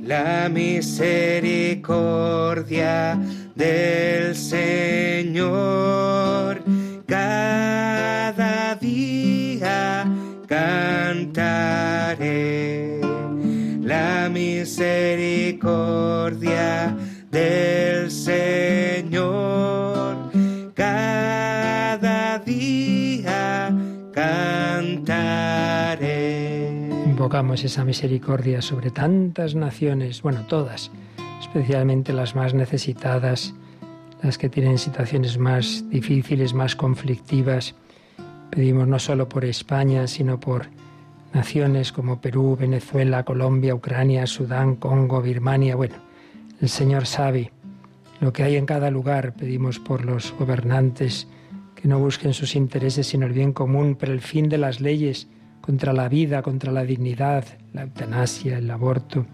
La 0.04 0.48
misericordia 0.50 3.20
del 3.56 4.36
Señor 4.36 6.62
cada 7.06 8.76
día 8.76 10.06
cantaré. 10.48 12.28
La 13.82 14.30
misericordia 14.30 16.96
del 17.30 18.10
Señor 18.10 20.16
cada 20.74 22.40
día 22.40 23.76
cantaré. 24.14 25.28
Invocamos 27.06 27.64
esa 27.64 27.84
misericordia 27.84 28.62
sobre 28.62 28.92
tantas 28.92 29.56
naciones, 29.56 30.22
bueno, 30.22 30.46
todas, 30.48 30.92
especialmente 31.42 32.14
las 32.14 32.36
más 32.36 32.54
necesitadas, 32.54 33.56
las 34.24 34.38
que 34.38 34.50
tienen 34.50 34.78
situaciones 34.78 35.38
más 35.38 35.84
difíciles, 35.90 36.54
más 36.54 36.76
conflictivas. 36.76 37.76
Pedimos 38.50 38.88
no 38.88 39.00
solo 39.00 39.30
por 39.30 39.46
España, 39.46 40.08
sino 40.08 40.40
por 40.40 40.68
naciones 41.34 41.92
como 41.92 42.22
Perú, 42.22 42.58
Venezuela, 42.60 43.24
Colombia, 43.24 43.76
Ucrania, 43.76 44.26
Sudán, 44.26 44.76
Congo, 44.76 45.22
Birmania. 45.22 45.76
Bueno, 45.76 45.96
el 46.62 46.70
Señor 46.70 47.06
sabe 47.06 47.52
lo 48.20 48.34
que 48.34 48.44
hay 48.44 48.56
en 48.56 48.66
cada 48.66 48.90
lugar. 48.90 49.34
Pedimos 49.34 49.80
por 49.80 50.06
los 50.06 50.34
gobernantes 50.34 51.28
que 51.76 51.88
no 51.88 52.00
busquen 52.00 52.34
sus 52.34 52.56
intereses, 52.56 53.08
sino 53.08 53.26
el 53.26 53.34
bien 53.34 53.54
común, 53.54 53.96
por 53.96 54.10
el 54.10 54.22
fin 54.22 54.50
de 54.50 54.58
las 54.58 54.82
leyes 54.82 55.28
contra 55.62 55.94
la 55.94 56.10
vida, 56.10 56.42
contra 56.42 56.72
la 56.72 56.84
dignidad, 56.84 57.46
la 57.74 57.84
eutanasia, 57.84 58.58
el 58.58 58.72
aborto, 58.72 59.26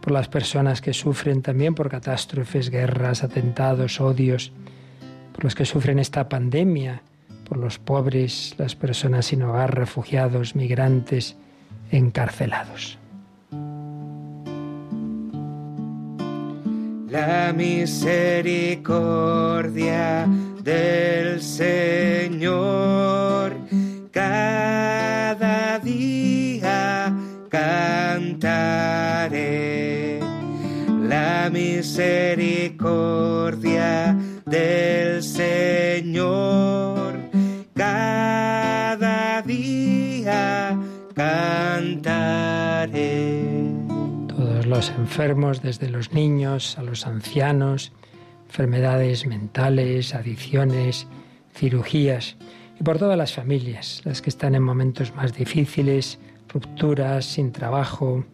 por 0.00 0.12
las 0.12 0.28
personas 0.28 0.80
que 0.80 0.92
sufren 0.92 1.42
también 1.42 1.74
por 1.74 1.88
catástrofes, 1.88 2.70
guerras, 2.70 3.22
atentados, 3.22 4.00
odios, 4.00 4.52
por 5.32 5.44
los 5.44 5.54
que 5.54 5.64
sufren 5.64 5.98
esta 5.98 6.28
pandemia, 6.28 7.02
por 7.50 7.58
los 7.58 7.78
pobres, 7.80 8.54
las 8.58 8.76
personas 8.76 9.26
sin 9.26 9.42
hogar, 9.42 9.74
refugiados, 9.74 10.54
migrantes, 10.54 11.34
encarcelados. 11.90 12.96
La 17.08 17.52
misericordia 17.52 20.28
del 20.62 21.42
Señor 21.42 23.56
cada 24.12 25.80
día 25.80 27.12
cantaré. 27.48 28.60
La 31.02 31.50
misericordia 31.52 34.16
del 34.46 35.24
Señor 35.24 36.89
cantaré. 41.14 42.92
Todos 44.28 44.66
los 44.66 44.90
enfermos, 44.90 45.62
desde 45.62 45.88
los 45.90 46.12
niños 46.12 46.78
a 46.78 46.82
los 46.82 47.06
ancianos, 47.06 47.92
enfermedades 48.46 49.26
mentales, 49.26 50.14
adicciones, 50.14 51.06
cirugías, 51.54 52.36
y 52.78 52.82
por 52.82 52.98
todas 52.98 53.18
las 53.18 53.34
familias, 53.34 54.02
las 54.04 54.22
que 54.22 54.30
están 54.30 54.54
en 54.54 54.62
momentos 54.62 55.14
más 55.14 55.34
difíciles, 55.34 56.18
rupturas, 56.48 57.24
sin 57.26 57.52
trabajo, 57.52 58.24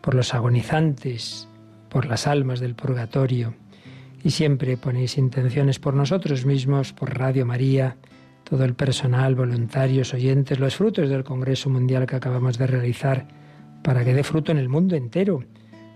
por 0.00 0.14
los 0.14 0.34
agonizantes, 0.34 1.48
por 1.88 2.06
las 2.06 2.26
almas 2.26 2.60
del 2.60 2.74
purgatorio. 2.74 3.54
Y 4.22 4.30
siempre 4.30 4.76
ponéis 4.76 5.16
intenciones 5.16 5.78
por 5.78 5.94
nosotros 5.94 6.44
mismos, 6.44 6.92
por 6.92 7.18
Radio 7.18 7.46
María, 7.46 7.96
todo 8.44 8.64
el 8.64 8.74
personal, 8.74 9.34
voluntarios, 9.34 10.14
oyentes, 10.14 10.58
los 10.58 10.76
frutos 10.76 11.08
del 11.08 11.24
Congreso 11.24 11.70
Mundial 11.70 12.06
que 12.06 12.16
acabamos 12.16 12.58
de 12.58 12.66
realizar, 12.66 13.26
para 13.82 14.04
que 14.04 14.14
dé 14.14 14.22
fruto 14.22 14.52
en 14.52 14.58
el 14.58 14.68
mundo 14.68 14.96
entero, 14.96 15.42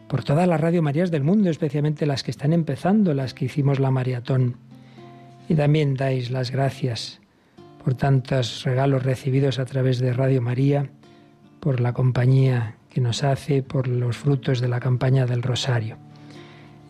por 0.08 0.24
todas 0.24 0.48
las 0.48 0.60
Radio 0.60 0.82
Marías 0.82 1.10
del 1.10 1.22
mundo, 1.22 1.50
especialmente 1.50 2.06
las 2.06 2.22
que 2.22 2.30
están 2.30 2.52
empezando, 2.52 3.12
las 3.14 3.34
que 3.34 3.44
hicimos 3.44 3.78
la 3.78 3.90
maratón. 3.90 4.56
Y 5.48 5.54
también 5.54 5.94
dais 5.94 6.30
las 6.30 6.50
gracias 6.50 7.20
por 7.84 7.94
tantos 7.94 8.64
regalos 8.64 9.02
recibidos 9.02 9.58
a 9.58 9.64
través 9.64 9.98
de 9.98 10.12
Radio 10.12 10.42
María, 10.42 10.90
por 11.60 11.80
la 11.80 11.92
compañía 11.92 12.76
que 12.90 13.00
nos 13.00 13.22
hace, 13.22 13.62
por 13.62 13.88
los 13.88 14.16
frutos 14.16 14.60
de 14.60 14.68
la 14.68 14.80
campaña 14.80 15.26
del 15.26 15.42
Rosario. 15.42 15.98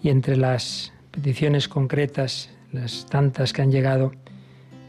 Y 0.03 0.11
entre 0.11 0.37
las 0.37 0.93
peticiones 1.11 1.69
concretas, 1.69 2.51
las 2.73 3.07
tantas 3.07 3.53
que 3.53 3.63
han 3.63 3.73
llegado, 3.73 4.13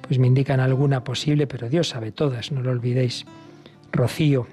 pues 0.09 0.17
me 0.17 0.25
indican 0.25 0.59
alguna 0.59 1.03
posible, 1.03 1.45
pero 1.45 1.69
Dios 1.69 1.89
sabe 1.89 2.11
todas, 2.11 2.51
no 2.51 2.63
lo 2.63 2.71
olvidéis. 2.71 3.27
Rocío, 3.91 4.47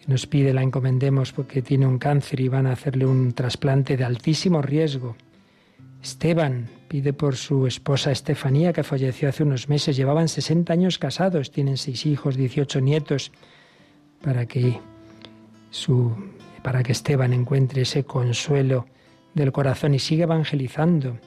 que 0.00 0.10
nos 0.10 0.26
pide 0.26 0.54
la 0.54 0.62
encomendemos 0.62 1.32
porque 1.32 1.60
tiene 1.60 1.86
un 1.86 1.98
cáncer 1.98 2.40
y 2.40 2.48
van 2.48 2.66
a 2.66 2.72
hacerle 2.72 3.04
un 3.04 3.34
trasplante 3.34 3.98
de 3.98 4.04
altísimo 4.04 4.62
riesgo. 4.62 5.14
Esteban 6.02 6.70
pide 6.88 7.12
por 7.12 7.36
su 7.36 7.66
esposa 7.66 8.12
Estefanía, 8.12 8.72
que 8.72 8.82
falleció 8.82 9.28
hace 9.28 9.42
unos 9.42 9.68
meses. 9.68 9.94
Llevaban 9.94 10.28
60 10.28 10.72
años 10.72 10.96
casados, 10.96 11.50
tienen 11.50 11.76
seis 11.76 12.06
hijos, 12.06 12.34
18 12.34 12.80
nietos, 12.80 13.30
para 14.22 14.46
que, 14.46 14.80
su, 15.68 16.16
para 16.62 16.82
que 16.82 16.92
Esteban 16.92 17.34
encuentre 17.34 17.82
ese 17.82 18.04
consuelo 18.04 18.86
del 19.34 19.52
corazón 19.52 19.92
y 19.92 19.98
siga 19.98 20.22
evangelizando. 20.22 21.18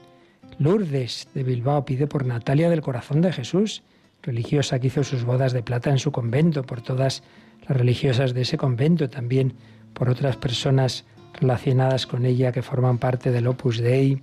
Lourdes 0.57 1.27
de 1.33 1.43
Bilbao 1.43 1.85
pide 1.85 2.07
por 2.07 2.25
Natalia 2.25 2.69
del 2.69 2.81
Corazón 2.81 3.21
de 3.21 3.33
Jesús, 3.33 3.83
religiosa 4.21 4.79
que 4.79 4.87
hizo 4.87 5.03
sus 5.03 5.23
bodas 5.23 5.53
de 5.53 5.63
plata 5.63 5.89
en 5.89 5.99
su 5.99 6.11
convento, 6.11 6.63
por 6.63 6.81
todas 6.81 7.23
las 7.67 7.77
religiosas 7.77 8.33
de 8.33 8.41
ese 8.41 8.57
convento, 8.57 9.09
también 9.09 9.53
por 9.93 10.09
otras 10.09 10.37
personas 10.37 11.05
relacionadas 11.39 12.07
con 12.07 12.25
ella 12.25 12.51
que 12.51 12.61
forman 12.61 12.97
parte 12.97 13.31
del 13.31 13.47
Opus 13.47 13.79
Dei, 13.79 14.21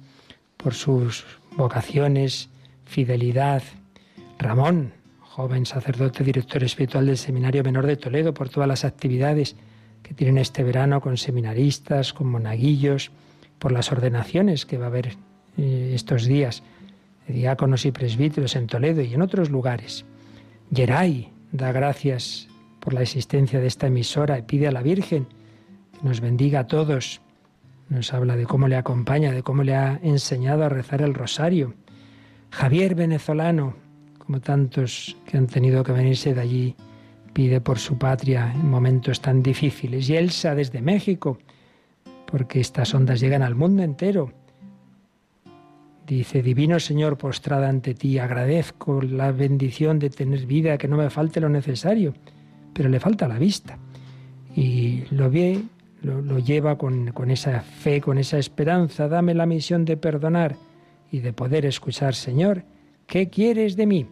por 0.57 0.75
sus 0.75 1.25
vocaciones, 1.57 2.49
fidelidad. 2.85 3.63
Ramón, 4.39 4.93
joven 5.21 5.67
sacerdote, 5.67 6.25
director 6.25 6.65
espiritual 6.65 7.07
del 7.07 7.19
Seminario 7.19 7.63
Menor 7.63 7.87
de 7.87 7.97
Toledo, 7.97 8.35
por 8.35 8.49
todas 8.49 8.69
las 8.69 8.85
actividades 8.85 9.57
que 10.03 10.15
tienen 10.15 10.39
este 10.39 10.65
verano 10.65 11.01
con 11.01 11.17
seminaristas, 11.17 12.13
con 12.13 12.29
monaguillos, 12.29 13.13
por 13.59 13.71
las 13.71 13.93
ordenaciones 13.93 14.67
que 14.67 14.79
va 14.79 14.87
a 14.87 14.89
haber 14.89 15.17
eh, 15.57 15.93
estos 15.95 16.25
días 16.25 16.63
diáconos 17.29 17.87
y 17.87 17.93
presbíteros 17.93 18.57
en 18.57 18.67
Toledo 18.67 19.03
y 19.03 19.15
en 19.15 19.23
otros 19.23 19.51
lugares. 19.51 20.05
Geray 20.73 21.31
da 21.53 21.73
gracias 21.73 22.49
por 22.81 22.95
la 22.95 23.03
existencia 23.03 23.61
de 23.61 23.67
esta 23.67 23.87
emisora 23.87 24.39
y 24.39 24.43
pide 24.43 24.69
a 24.69 24.73
la 24.73 24.83
Virgen 24.83 25.27
que 25.93 26.07
nos 26.07 26.21
bendiga 26.21 26.61
a 26.61 26.67
todos. 26.67 27.21
Nos 27.89 28.13
habla 28.13 28.37
de 28.37 28.47
cómo 28.47 28.69
le 28.69 28.77
acompaña, 28.77 29.33
de 29.33 29.43
cómo 29.43 29.63
le 29.63 29.75
ha 29.75 30.01
enseñado 30.03 30.65
a 30.65 30.69
rezar 30.69 31.03
el 31.03 31.15
rosario. 31.15 31.75
Javier 32.51 32.95
venezolano, 32.95 33.75
como 34.19 34.41
tantos 34.41 35.17
que 35.27 35.37
han 35.37 35.47
tenido 35.47 35.85
que 35.85 35.93
venirse 35.93 36.35
de 36.35 36.41
allí, 36.41 36.77
pide 37.33 37.61
por 37.61 37.79
su 37.79 37.99
patria 37.99 38.53
en 38.55 38.71
momentos 38.71 39.21
tan 39.21 39.43
difíciles. 39.43 40.09
Y 40.09 40.17
Elsa 40.17 40.55
desde 40.55 40.81
México, 40.81 41.39
porque 42.27 42.61
estas 42.61 42.95
ondas 42.95 43.21
llegan 43.21 43.43
al 43.43 43.55
mundo 43.55 43.83
entero. 43.83 44.33
Dice, 46.07 46.43
Divino 46.43 46.81
Señor, 46.81 47.17
postrada 47.17 47.69
ante 47.69 47.95
ti, 47.95 48.19
agradezco 48.19 49.01
la 49.03 49.31
bendición 49.31 49.99
de 49.99 50.11
tener 50.11 50.47
vida, 50.47 50.77
que 50.79 50.89
no 50.89 50.97
me 50.97 51.11
falte 51.11 51.41
lo 51.41 51.49
necesario, 51.49 52.15
pero 52.73 52.89
le 52.89 52.99
falta 52.99 53.29
la 53.29 53.39
vista. 53.39 53.79
Y 54.55 55.05
lo 55.11 55.31
ve, 55.31 55.63
lo, 56.03 56.39
lleva 56.39 56.77
con, 56.77 57.13
con 57.13 57.31
esa 57.31 57.61
fe, 57.61 58.01
con 58.01 58.19
esa 58.19 58.39
esperanza, 58.39 59.09
dame 59.09 59.35
la 59.35 59.47
misión 59.47 59.85
de 59.85 59.97
perdonar 59.97 60.57
y 61.11 61.21
de 61.21 61.33
poder 61.33 61.67
escuchar, 61.67 62.15
Señor, 62.15 62.65
¿qué 63.07 63.29
quieres 63.29 63.77
de 63.77 63.87
mí? 63.87 64.07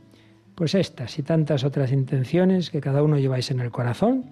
Pues 0.54 0.74
estas 0.74 1.18
y 1.18 1.22
tantas 1.22 1.64
otras 1.64 1.90
intenciones 1.90 2.70
que 2.70 2.80
cada 2.80 3.02
uno 3.02 3.18
lleváis 3.18 3.50
en 3.50 3.60
el 3.60 3.70
corazón, 3.70 4.26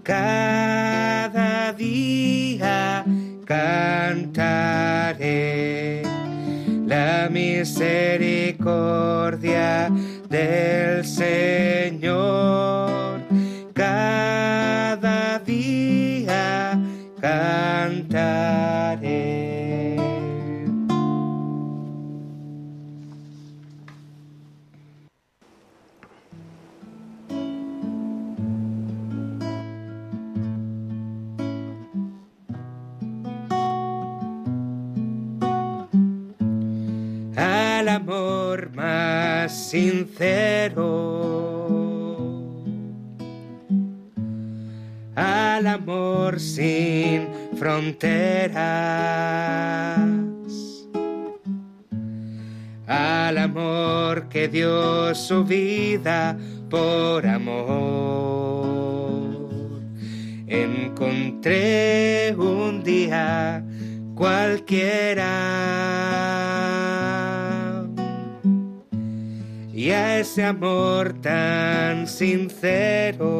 cada 0.04 1.72
día 1.72 3.04
cantaré. 3.44 4.42
La 6.86 7.28
misericordia 7.32 9.90
del 10.28 11.04
Señor 11.04 12.12
cada 13.72 15.40
día 15.40 16.80
cantaré. 17.20 19.13
Sincero. 39.74 40.86
Al 45.16 45.66
amor 45.66 46.38
sin 46.38 47.26
fronteras, 47.56 48.54
al 52.86 53.38
amor 53.38 54.28
que 54.28 54.46
dio 54.46 55.12
su 55.12 55.44
vida 55.44 56.38
por 56.70 57.26
amor. 57.26 58.54
Encontré 60.46 62.32
un 62.38 62.84
día 62.84 63.64
cualquiera 64.14 65.24
a 70.14 70.18
ese 70.20 70.44
amor 70.44 71.14
tan 71.20 72.06
sincero 72.06 73.34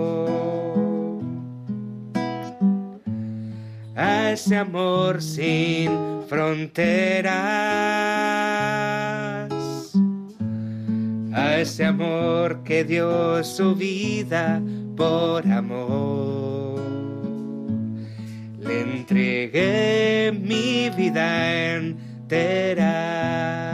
a 3.95 4.33
ese 4.33 4.57
amor 4.57 5.23
sin 5.23 5.89
fronteras, 6.29 7.37
a 11.33 11.59
ese 11.61 11.85
amor 11.85 12.65
que 12.65 12.83
dio 12.83 13.45
su 13.45 13.77
vida 13.77 14.61
por 14.97 15.47
amor. 15.47 16.81
Le 18.59 18.81
entregué 18.81 20.33
mi 20.33 20.91
vida 20.91 21.77
entera. 21.77 23.74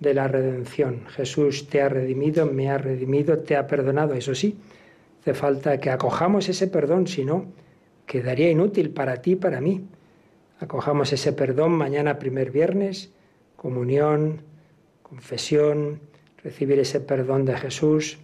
de 0.00 0.14
la 0.14 0.28
redención. 0.28 1.06
Jesús 1.08 1.68
te 1.68 1.80
ha 1.80 1.88
redimido, 1.88 2.46
me 2.46 2.70
ha 2.70 2.78
redimido, 2.78 3.38
te 3.38 3.56
ha 3.56 3.66
perdonado. 3.66 4.14
Eso 4.14 4.34
sí, 4.34 4.56
hace 5.20 5.34
falta 5.34 5.78
que 5.78 5.90
acojamos 5.90 6.48
ese 6.48 6.68
perdón, 6.68 7.06
si 7.06 7.24
no, 7.24 7.46
quedaría 8.06 8.50
inútil 8.50 8.90
para 8.90 9.22
ti 9.22 9.32
y 9.32 9.36
para 9.36 9.60
mí. 9.60 9.86
Acojamos 10.60 11.12
ese 11.12 11.32
perdón 11.32 11.72
mañana, 11.72 12.18
primer 12.18 12.50
viernes, 12.50 13.10
comunión, 13.56 14.42
confesión, 15.02 16.00
recibir 16.42 16.78
ese 16.78 17.00
perdón 17.00 17.44
de 17.44 17.56
Jesús, 17.56 18.18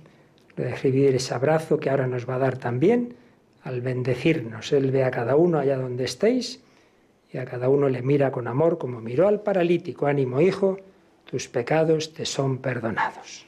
recibir 0.57 1.15
ese 1.15 1.35
abrazo 1.35 1.79
que 1.79 1.91
ahora 1.91 2.07
nos 2.07 2.29
va 2.29 2.37
a 2.37 2.39
dar 2.39 2.59
también 2.59 3.15
al 3.63 3.81
bendecirnos. 3.81 4.73
Él 4.73 4.91
ve 4.91 5.05
a 5.05 5.11
cada 5.11 5.37
uno 5.37 5.59
allá 5.59 5.77
donde 5.77 6.05
estéis 6.05 6.63
y 7.33 7.39
a 7.39 7.45
cada 7.45 7.69
uno 7.69 7.89
le 7.89 8.03
mira 8.03 8.31
con 8.31 8.47
amor 8.47 8.79
como 8.79 9.01
miró 9.01 9.29
al 9.29 9.41
paralítico. 9.41 10.07
Ánimo, 10.07 10.41
hijo 10.41 10.79
tus 11.33 11.49
pecados 11.49 12.13
te 12.13 12.27
son 12.27 12.59
perdonados. 12.59 13.47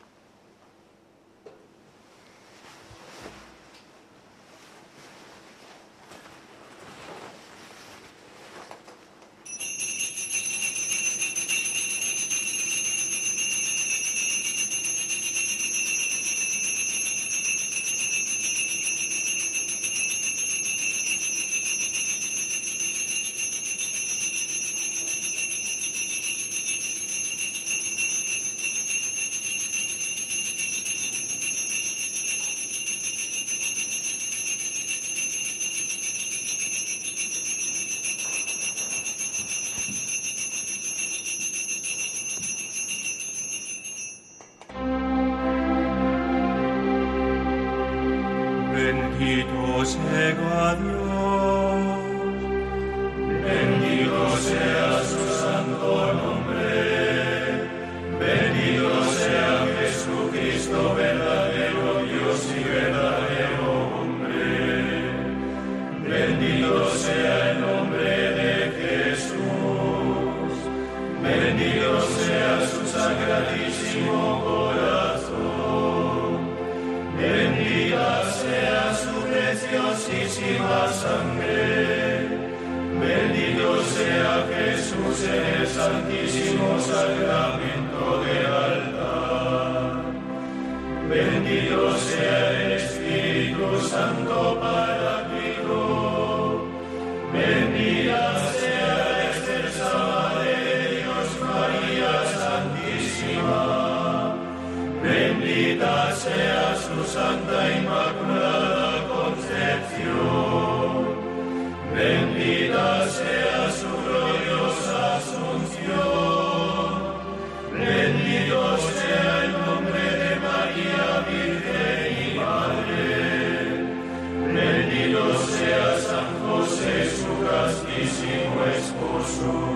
show. 129.34 129.73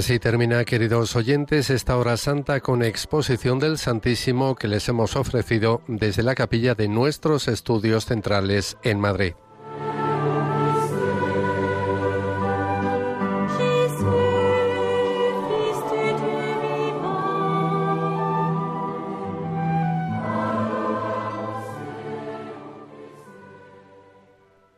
Así 0.00 0.18
termina, 0.18 0.64
queridos 0.64 1.14
oyentes, 1.14 1.68
esta 1.68 1.98
hora 1.98 2.16
santa 2.16 2.60
con 2.60 2.82
exposición 2.82 3.58
del 3.58 3.76
Santísimo 3.76 4.54
que 4.54 4.66
les 4.66 4.88
hemos 4.88 5.14
ofrecido 5.14 5.82
desde 5.88 6.22
la 6.22 6.34
capilla 6.34 6.74
de 6.74 6.88
nuestros 6.88 7.48
estudios 7.48 8.06
centrales 8.06 8.78
en 8.82 8.98
Madrid. 8.98 9.34